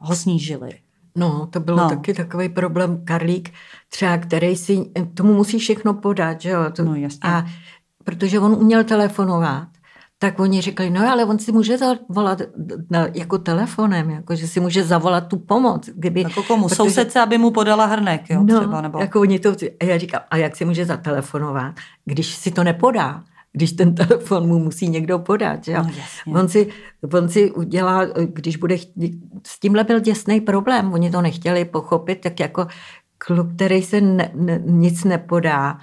[0.00, 0.70] ho snížili.
[1.16, 1.82] No, to bylo No.
[1.82, 1.90] no.
[1.90, 3.04] taky takový problém.
[3.04, 3.52] Karlík,
[3.88, 6.70] třeba, který si, tomu musí všechno podat, že jo?
[6.76, 7.20] To, No, jasně.
[7.22, 7.44] A
[8.04, 9.68] protože on uměl telefonovat,
[10.22, 12.42] tak oni řekli, no ale on si může zavolat
[12.90, 15.88] na, jako telefonem, jako, že si může zavolat tu pomoc.
[15.94, 16.62] Kdyby, Jako komu?
[16.68, 18.98] protože- Sousedce, aby mu podala hrnek, jo, no, třeba, nebo...
[19.00, 23.22] jako oni to, a já říkám, a jak si může zatelefonovat, když si to nepodá?
[23.52, 25.64] Když ten telefon mu musí někdo podat.
[25.64, 25.72] Že?
[25.72, 25.82] jo?
[25.82, 26.32] No, jasně.
[26.34, 26.68] on, si,
[27.14, 32.20] on si udělá, když bude, chtít- s tímhle byl děsný problém, oni to nechtěli pochopit,
[32.20, 32.66] tak jako
[33.18, 35.78] kluk, který se ne, ne, nic nepodá,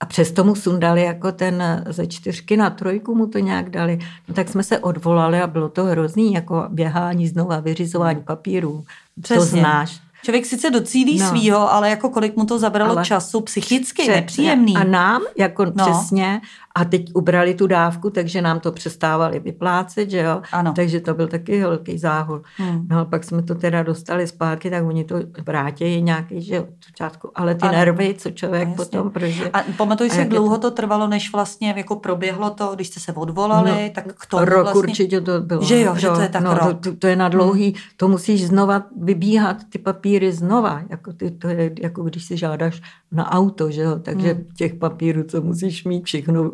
[0.00, 3.98] a přesto mu sundali jako ten ze čtyřky na trojku mu to nějak dali.
[4.28, 8.84] No tak jsme se odvolali a bylo to hrozný, jako běhání znova, vyřizování papírů.
[9.14, 9.60] To Přesně.
[9.60, 10.00] znáš.
[10.22, 11.28] Člověk sice docílí no.
[11.28, 14.76] Svýho, ale jako kolik mu to zabralo ale času, psychicky Pře- nepříjemný.
[14.76, 15.72] A nám, jako no.
[15.76, 16.40] přesně,
[16.78, 20.42] a teď ubrali tu dávku, takže nám to přestávali vyplácet, že jo?
[20.52, 20.72] Ano.
[20.76, 22.42] Takže to byl taky velký záhul.
[22.56, 22.86] Hmm.
[22.90, 25.16] No a pak jsme to teda dostali zpátky, tak oni to
[25.46, 27.30] vrátí nějaký, že jo, začátku.
[27.34, 27.72] Ale ty Ano.
[27.72, 29.50] nervy, co člověk No, potom prožije.
[29.50, 30.70] A pamatuješ A si, jak dlouho to?
[30.70, 34.44] to trvalo, než vlastně jako proběhlo to, když jste se odvolali, no, tak k tomu
[34.44, 34.78] rok vlastně...
[34.78, 35.62] určitě to bylo.
[35.62, 36.62] Že jo, že to je tak no, rok.
[36.62, 36.78] Hmm.
[36.78, 41.48] To, to, je na dlouhý, to musíš znova vybíhat ty papíry znova, jako ty, to
[41.48, 44.44] je jako když si žádáš na auto, že jo, takže Hmm.
[44.56, 46.50] těch papírů, co musíš mít, všechno,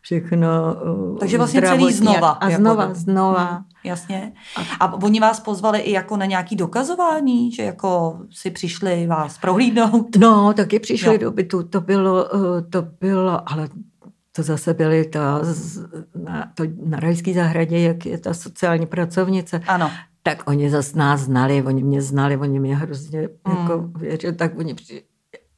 [0.00, 0.48] všechno
[1.12, 2.30] uh, Takže vlastně celý znova.
[2.30, 3.44] A jako znova, do- znova.
[3.44, 4.32] Hmm, jasně.
[4.80, 10.16] A oni vás pozvali i jako na nějaký dokazování, že jako si přišli vás prohlídnout?
[10.16, 11.18] No, taky přišli Jo.
[11.18, 13.68] do bytu, to bylo, eh, to bylo, ale
[14.32, 15.40] to zase byly ta,
[16.24, 19.90] na, to, na Rajské zahradě, jak je ta sociální pracovnice, Ano.
[20.22, 23.58] tak oni zase nás znali, oni mě znali, oni mě hrozně Hmm.
[23.58, 25.02] jako věřili, tak oni při,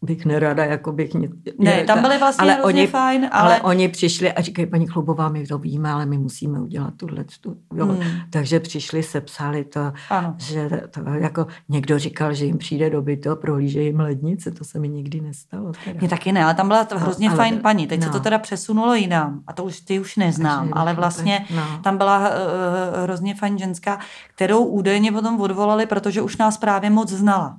[0.03, 1.31] bych nerada, jako bych nic.
[1.59, 3.61] Ne, tam byli vlastně ale hrozně oni, fajn, ale- ale...
[3.61, 7.25] oni přišli a říkají, paní Klubová, my to víme, ale my musíme udělat tuhle.
[7.41, 7.87] Tu, jo.
[7.87, 8.03] Hmm.
[8.31, 10.35] Takže přišli, sepsali to, Ano.
[10.39, 14.65] že to, jako někdo říkal, že jim přijde do bytu a prohlíže jim lednice, to
[14.65, 15.73] se mi nikdy nestalo.
[15.85, 15.99] Teda.
[16.01, 17.87] Mně taky ne, ale tam byla to hrozně ale- fajn paní.
[17.87, 18.13] Teď se no.
[18.13, 21.63] to teda přesunulo jinam a to už ty už neznám, Takže ale vlastně no.
[21.83, 22.25] tam byla uh,
[23.03, 23.99] hrozně fajn ženská,
[24.35, 27.57] kterou údajně potom odvolali, protože už nás právě moc znala.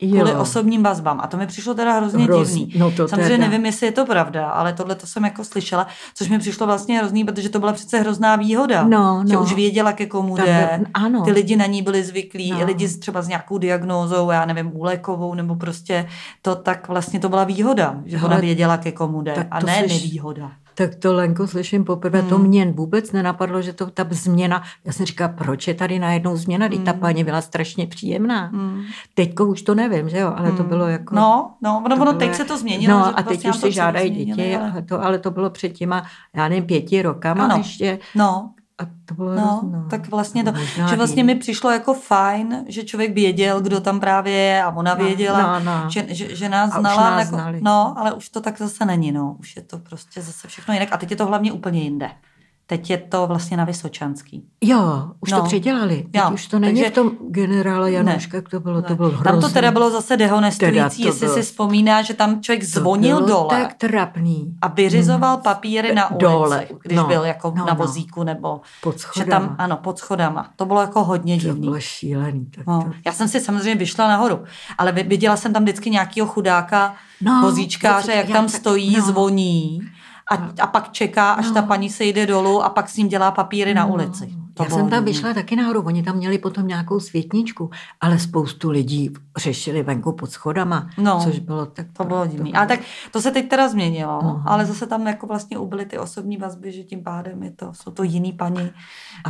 [0.00, 0.38] Kvůli Jo.
[0.40, 1.20] osobním vazbám.
[1.22, 2.64] A to mi přišlo teda hrozně Hrozný.
[2.66, 2.80] divný.
[2.80, 3.48] No to Samozřejmě teda.
[3.48, 6.98] nevím, jestli je to pravda, ale tohle to jsem jako slyšela, což mi přišlo vlastně
[6.98, 8.84] hrozný, protože to byla přece hrozná výhoda.
[8.84, 9.42] No, Že no.
[9.42, 10.80] už věděla, ke komu jde.
[10.94, 11.22] ano.
[11.24, 12.60] Ty lidi na ní byli zvyklí, No.
[12.60, 16.08] i lidi s- třeba s nějakou diagnózou, já nevím, úlékovou, nebo prostě
[16.42, 19.46] to tak vlastně to byla výhoda, že ona věděla, ke komu jde.
[19.50, 20.50] A ne slyš- nevýhoda.
[20.74, 22.28] Tak to Lenko slyším poprvé, Hmm.
[22.28, 26.36] to mě vůbec nenapadlo, že to ta změna, já jsem říkala, proč je tady najednou
[26.36, 27.00] změna, když ta Hmm.
[27.00, 28.46] paní byla strašně příjemná.
[28.46, 28.82] Hmm.
[29.14, 31.14] Teďko už to nevím, že jo, ale to bylo jako...
[31.14, 32.98] No, no, ono, ono teď se to změnilo.
[32.98, 35.68] No a vlastně teď už si žádají děti, ale- ale to, ale to bylo před
[35.68, 36.02] těma,
[36.36, 37.56] já nevím, pěti rokama Ano.
[37.58, 37.98] ještě.
[38.14, 38.50] No,
[38.80, 42.84] A to bylo No, tak vlastně to, Možná že vlastně mi přišlo jako fajn, že
[42.84, 45.90] člověk věděl, kdo tam právě je a ona No, věděla, no, no.
[45.90, 47.10] Že, že, že nás A znala.
[47.10, 47.60] nás jako, znali.
[47.62, 49.36] no, ale už to tak zase není, no.
[49.40, 50.88] Už je to prostě zase všechno jinak.
[50.92, 52.10] A teď je to hlavně úplně jinde.
[52.70, 54.44] Teď je to vlastně na Vysočanský.
[54.60, 55.38] Jo, už No.
[55.38, 55.96] to předělali.
[56.10, 59.08] Teď Jo, už to není takže- v tom generále Januška, jak to bylo, to bylo
[59.08, 59.24] hrozný.
[59.24, 62.60] Tam to teda bylo zase dehonestující, Teda to jestli bylo- si vzpomíná, že tam člověk
[62.60, 64.54] To zvonil bylo dole tak trapný.
[64.62, 67.78] a vyřizoval papíry na ulici, Dole, když no, byl jako no, na no.
[67.86, 69.46] vozíku nebo Pod že schodama.
[69.46, 70.50] tam, ano, pod schodama.
[70.56, 71.60] To bylo jako hodně To divný.
[71.60, 72.46] bylo šílený.
[72.56, 72.90] Tak No, to...
[73.06, 74.38] já jsem si samozřejmě vyšla nahoru,
[74.78, 79.02] ale vi- viděla jsem tam vždycky nějakého chudáka, No, vozíčkáře, jak tam tak- stojí, no.
[79.06, 79.80] zvoní
[80.30, 81.54] a, a pak čeká, až No.
[81.54, 84.34] ta paní se jde dolů a pak s ním dělá papíry na No, ulici.
[84.54, 87.70] To Já jsem tam vyšla taky nahoru, oni tam měli potom nějakou světničku,
[88.00, 91.86] ale spoustu lidí řešili venku pod schodama, No, což bylo tak...
[91.92, 92.54] To bylo divný.
[92.54, 92.80] Ale tak
[93.10, 94.42] to se teď teda změnilo, Aha.
[94.46, 97.90] ale zase tam jako vlastně ubyly ty osobní vazby, že tím pádem je to, jsou
[97.90, 98.70] to jiný paní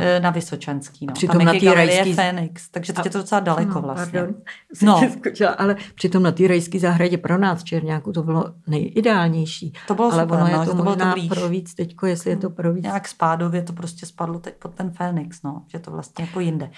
[0.01, 1.05] eh, na Vysočanský.
[1.05, 1.13] No.
[1.13, 4.19] přitom tam na té rajský- Fénix, takže teď je to docela daleko No, vlastně.
[4.19, 4.35] Pardon,
[4.81, 5.01] No.
[5.19, 9.73] skočila, ale přitom na té rajské zahradě pro nás v Černáku to bylo nejideálnější.
[9.87, 11.29] To bylo ale super, ono no, je to, to bylo možná to blíž.
[11.29, 12.83] pro víc teďko, jestli je to pro víc.
[12.83, 16.71] Nějak spádově to prostě spadlo teď pod ten Fénix, no, že to vlastně jako jinde.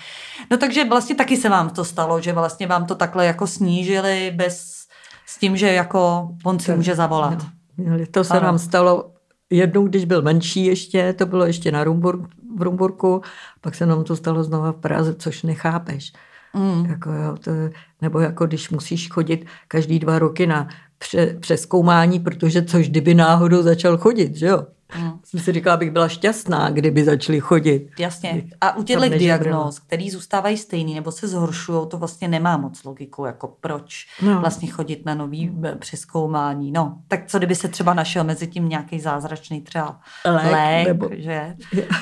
[0.52, 4.32] No takže vlastně taky se vám to stalo, že vlastně vám to takhle jako snížili
[4.36, 4.84] bez
[5.26, 7.46] s tím, že jako on si může zavolat.
[8.12, 8.44] To se Ano.
[8.44, 9.12] nám stalo
[9.50, 12.22] jednou, když byl menší ještě, to bylo ještě na Rumburg,
[12.58, 13.22] v Rumburku,
[13.62, 16.14] pak se nám to stalo znova v Praze, což nechápeš.
[16.54, 16.86] Mm.
[16.86, 17.52] Jako jo, to,
[18.02, 20.68] nebo jako když musíš chodit každý dva roky na
[20.98, 24.64] pře, přeskoumání, protože což kdyby náhodou začal chodit, že jo?
[25.00, 25.20] Mm.
[25.24, 27.88] Jsem si říkala, abych byla šťastná, kdyby začali chodit.
[28.00, 28.44] Jasně.
[28.62, 33.26] A u těchto diagnóz, který zůstávají stejný nebo se zhoršují, to vlastně nemá moc logiku,
[33.26, 34.40] jako proč No.
[34.40, 36.72] vlastně chodit na nový eh, přeskoumání.
[36.72, 41.10] No, tak co kdyby se třeba našel mezi tím nějaký zázračný třeba Lék, lék nebo-
[41.12, 41.56] že?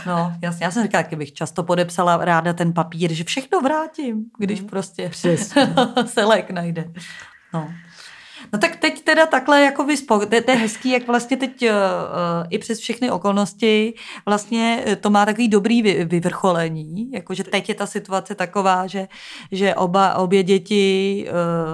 [0.08, 0.66] No, jasně.
[0.66, 5.10] Já jsem říkala, jak bych často podepsala ráda ten papír, že všechno vrátím, když prostě
[5.10, 5.74] Přesně.
[6.06, 6.86] se lék najde.
[7.54, 7.70] No.
[8.54, 11.62] No tak teď teda takhle jako vy spok- to, to je hezký, jak vlastně teď
[11.62, 11.70] uh,
[12.50, 13.94] i přes všechny okolnosti
[14.26, 19.08] vlastně eh, to má takový dobrý vy, vyvrcholení, jakože teď je ta situace taková, že,
[19.52, 21.26] že oba, obě děti,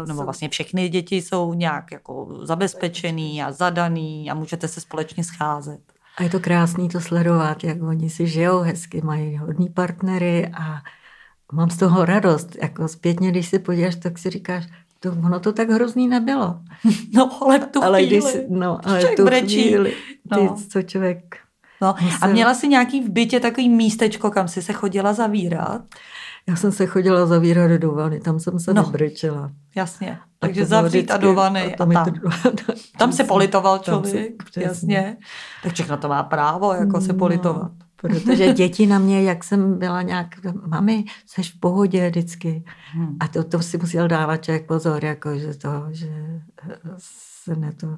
[0.01, 5.23] uh, nebo vlastně všechny děti jsou nějak jako zabezpečený a zadaný a můžete se společně
[5.23, 5.79] scházet.
[6.17, 10.81] A je to krásný to sledovat, jak oni si žijou hezky, mají hodný partnery a
[11.51, 12.55] mám z toho radost.
[12.61, 14.65] Jako zpětně, když si podíváš, tak si říkáš,
[14.99, 16.59] to, ono to tak hrozný nebylo.
[17.13, 18.21] No, ale tu ale chvíli.
[18.21, 19.61] když, no, ale člověk tu brečí.
[19.63, 19.89] chvíli,
[20.35, 20.55] ty, No.
[20.71, 21.35] co člověk...
[21.81, 25.81] No, a musel- měla si nějaký v bytě takový místečko, kam si se chodila zavírat?
[26.47, 28.81] Já jsem se chodila zavírat do vany, tam jsem se No.
[28.81, 28.87] no.
[28.87, 29.51] nebrečela.
[29.75, 30.11] Jasně.
[30.21, 31.91] A Takže to zavřít a vždycky- do vany a tam.
[32.65, 34.63] to- Tam se politoval Tam se- člověk, přesně.
[34.67, 35.17] jasně.
[35.63, 37.71] Tak všechno to má právo, jako se No, politovat.
[38.01, 40.27] Protože děti na mě, jak jsem byla nějak,
[40.67, 42.63] mami, jsi v pohodě vždycky.
[42.91, 43.15] Hmm.
[43.19, 46.41] A to, to si musel dávat člověk pozor, jako, že to, že
[46.97, 47.97] se ne to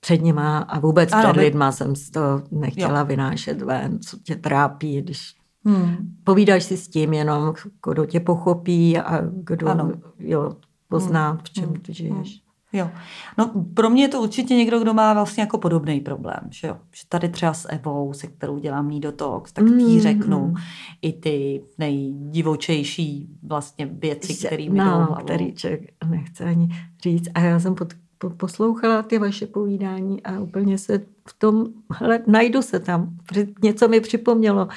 [0.00, 3.06] před nima a vůbec Ano, před lidma jsem toho nechtěla Jo.
[3.06, 5.34] vynášet ven, co tě trápí, když
[5.64, 5.96] Hmm.
[6.24, 7.54] povídáš si s tím jenom,
[7.88, 9.92] kdo tě pochopí a kdo Ano.
[10.18, 10.56] jo,
[10.88, 12.42] pozná, v čem ty žiješ.
[12.72, 12.90] Jo.
[13.38, 16.40] No, pro mě je to určitě někdo, kdo má vlastně jako podobný problém.
[16.50, 16.76] Že, jo?
[16.94, 20.00] že tady třeba s Evou, se kterou dělám Nido Talks, tak tý Mm.
[20.00, 20.54] řeknu
[21.02, 26.68] i ty nejdivočejší vlastně věci, které mi no, který člověk nechce ani
[27.02, 27.28] říct.
[27.34, 27.88] A já jsem pod,
[28.18, 30.98] po, poslouchala ty vaše povídání a úplně se
[31.28, 33.16] v tom, hele, najdu se tam.
[33.62, 34.68] Něco mi připomnělo.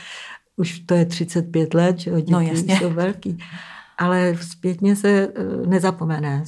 [0.58, 2.78] Už to je 35 let, že jo, děti No, jasně.
[2.78, 3.38] jsou velký.
[3.98, 6.44] Ale zpětně se eh, nezapomene.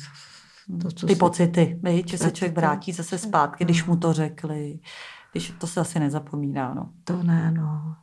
[0.81, 4.13] To, co Ty se- pocity, viď, že se člověk vrátí zase zpátky, když mu to
[4.13, 4.79] řekli.
[5.31, 6.89] Když to se asi nezapomíná, no.
[7.03, 7.95] To ne, no.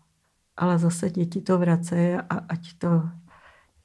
[0.57, 3.03] Ale zase děti to vracejí a ať to,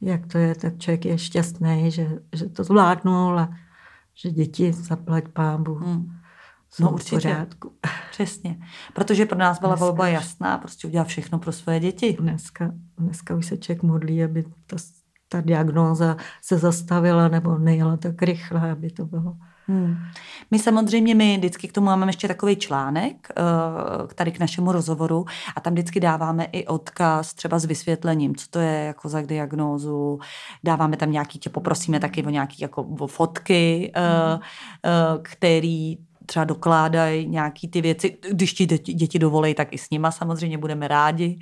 [0.02, 3.50] jak to je, tak člověk je šťastný, že, že to zvládnul a
[4.14, 5.76] že děti zaplať pámbu.
[5.76, 6.18] Hmm.
[6.80, 7.16] No, určitě.
[7.16, 7.74] pořádku.
[8.12, 8.60] Přesně.
[8.94, 12.18] Protože pro nás byla Dneska volba jasná, prostě udělat všechno pro svoje děti.
[12.20, 14.76] Dneska, dneska už se člověk modlí, aby ta,
[15.30, 19.36] ta diagnóza se zastavila nebo nejela tak rychle, aby to bylo.
[19.68, 19.96] Hmm.
[20.52, 25.26] My samozřejmě, my vždycky k tomu máme ještě takový článek, eh, tady k našemu rozhovoru
[25.56, 30.20] a tam vždycky dáváme i odkaz třeba s vysvětlením, co to je jako za diagnózu,
[30.64, 34.40] dáváme tam nějaký, tě poprosíme taky o nějaký jako o fotky, eh,
[34.86, 39.90] eh, který třeba dokládají nějaký ty věci, když ti děti, děti dovolí, tak i s
[39.90, 41.40] nima samozřejmě budeme rádi.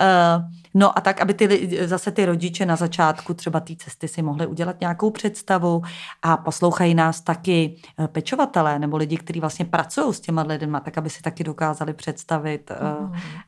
[0.00, 4.22] Eh, No a tak, aby ty, zase ty rodiče na začátku třeba té cesty si
[4.22, 5.82] mohli udělat nějakou představu
[6.22, 10.98] a poslouchají nás taky eh, pečovatelé nebo lidi, kteří vlastně pracují s těma lidma, tak
[10.98, 12.70] aby si taky dokázali představit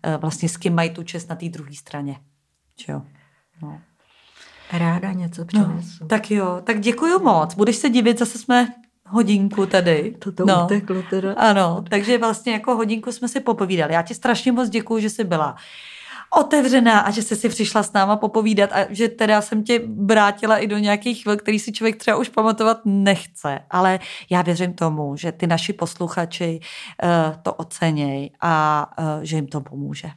[0.03, 2.17] eh, vlastně s kým mají tu čest na té druhé straně.
[2.89, 3.03] Jo?
[3.63, 3.81] No.
[4.73, 6.07] Ráda něco No, přinesu.
[6.07, 7.55] tak jo, tak děkuji moc.
[7.55, 8.69] Budeš se divit, zase jsme
[9.09, 10.15] hodinku tady.
[10.19, 10.65] To no.
[10.65, 11.33] uteklo teda.
[11.33, 13.95] Ano, takže vlastně jako hodinku jsme si popovídali.
[13.95, 15.57] Já ti strašně moc děkuju, že jsi byla
[16.37, 20.59] otevřená a že jsi si přišla s náma popovídat a že teda jsem tě vrátila
[20.59, 23.61] i do nějakých chvil, který si člověk třeba už pamatovat nechce.
[23.71, 23.99] Ale
[24.31, 29.61] já věřím tomu, že ty naši posluchači uh, to ocenějí a uh, že jim to
[29.61, 30.11] pomůže.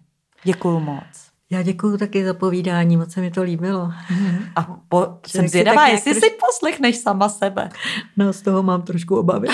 [0.44, 1.37] Děkuju moc.
[1.52, 3.92] Já děkuji taky za povídání, moc se mi to líbilo.
[4.56, 6.24] A po, jsem zvědavá, jestli troš...
[6.24, 7.70] si poslechneš sama sebe.
[8.18, 9.48] No, z toho mám trošku obavy.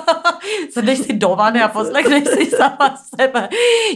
[0.72, 3.48] Sedneš si do vany a poslechneš si sama sebe.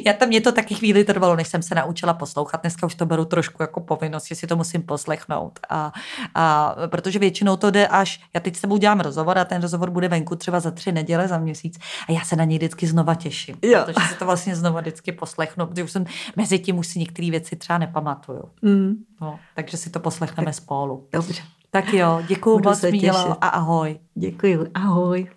[0.06, 2.60] Já tam mě to taky chvíli trvalo, než jsem se naučila poslouchat.
[2.60, 5.58] Dneska už to beru trošku jako povinnost, že si to musím poslechnout.
[5.68, 5.92] A,
[6.34, 9.90] a protože většinou to jde až, já teď s tebou dělám rozhovor a ten rozhovor
[9.90, 11.78] bude venku třeba za tři neděle, za měsíc
[12.08, 13.56] a já se na něj vždycky znova těším.
[13.62, 13.82] Jo.
[13.84, 16.04] Protože si to vlastně znova vždycky poslechnu, protože už jsem
[16.36, 18.42] mezi tím už si některý některé věci třeba nepamatuju.
[18.62, 18.94] Mm.
[19.20, 21.08] No, takže si to poslechneme tak, spolu.
[21.12, 21.42] Dobře.
[21.70, 23.98] Tak jo, děkuji moc, Mílo, a ahoj.
[24.14, 25.30] Děkuji, ahoj.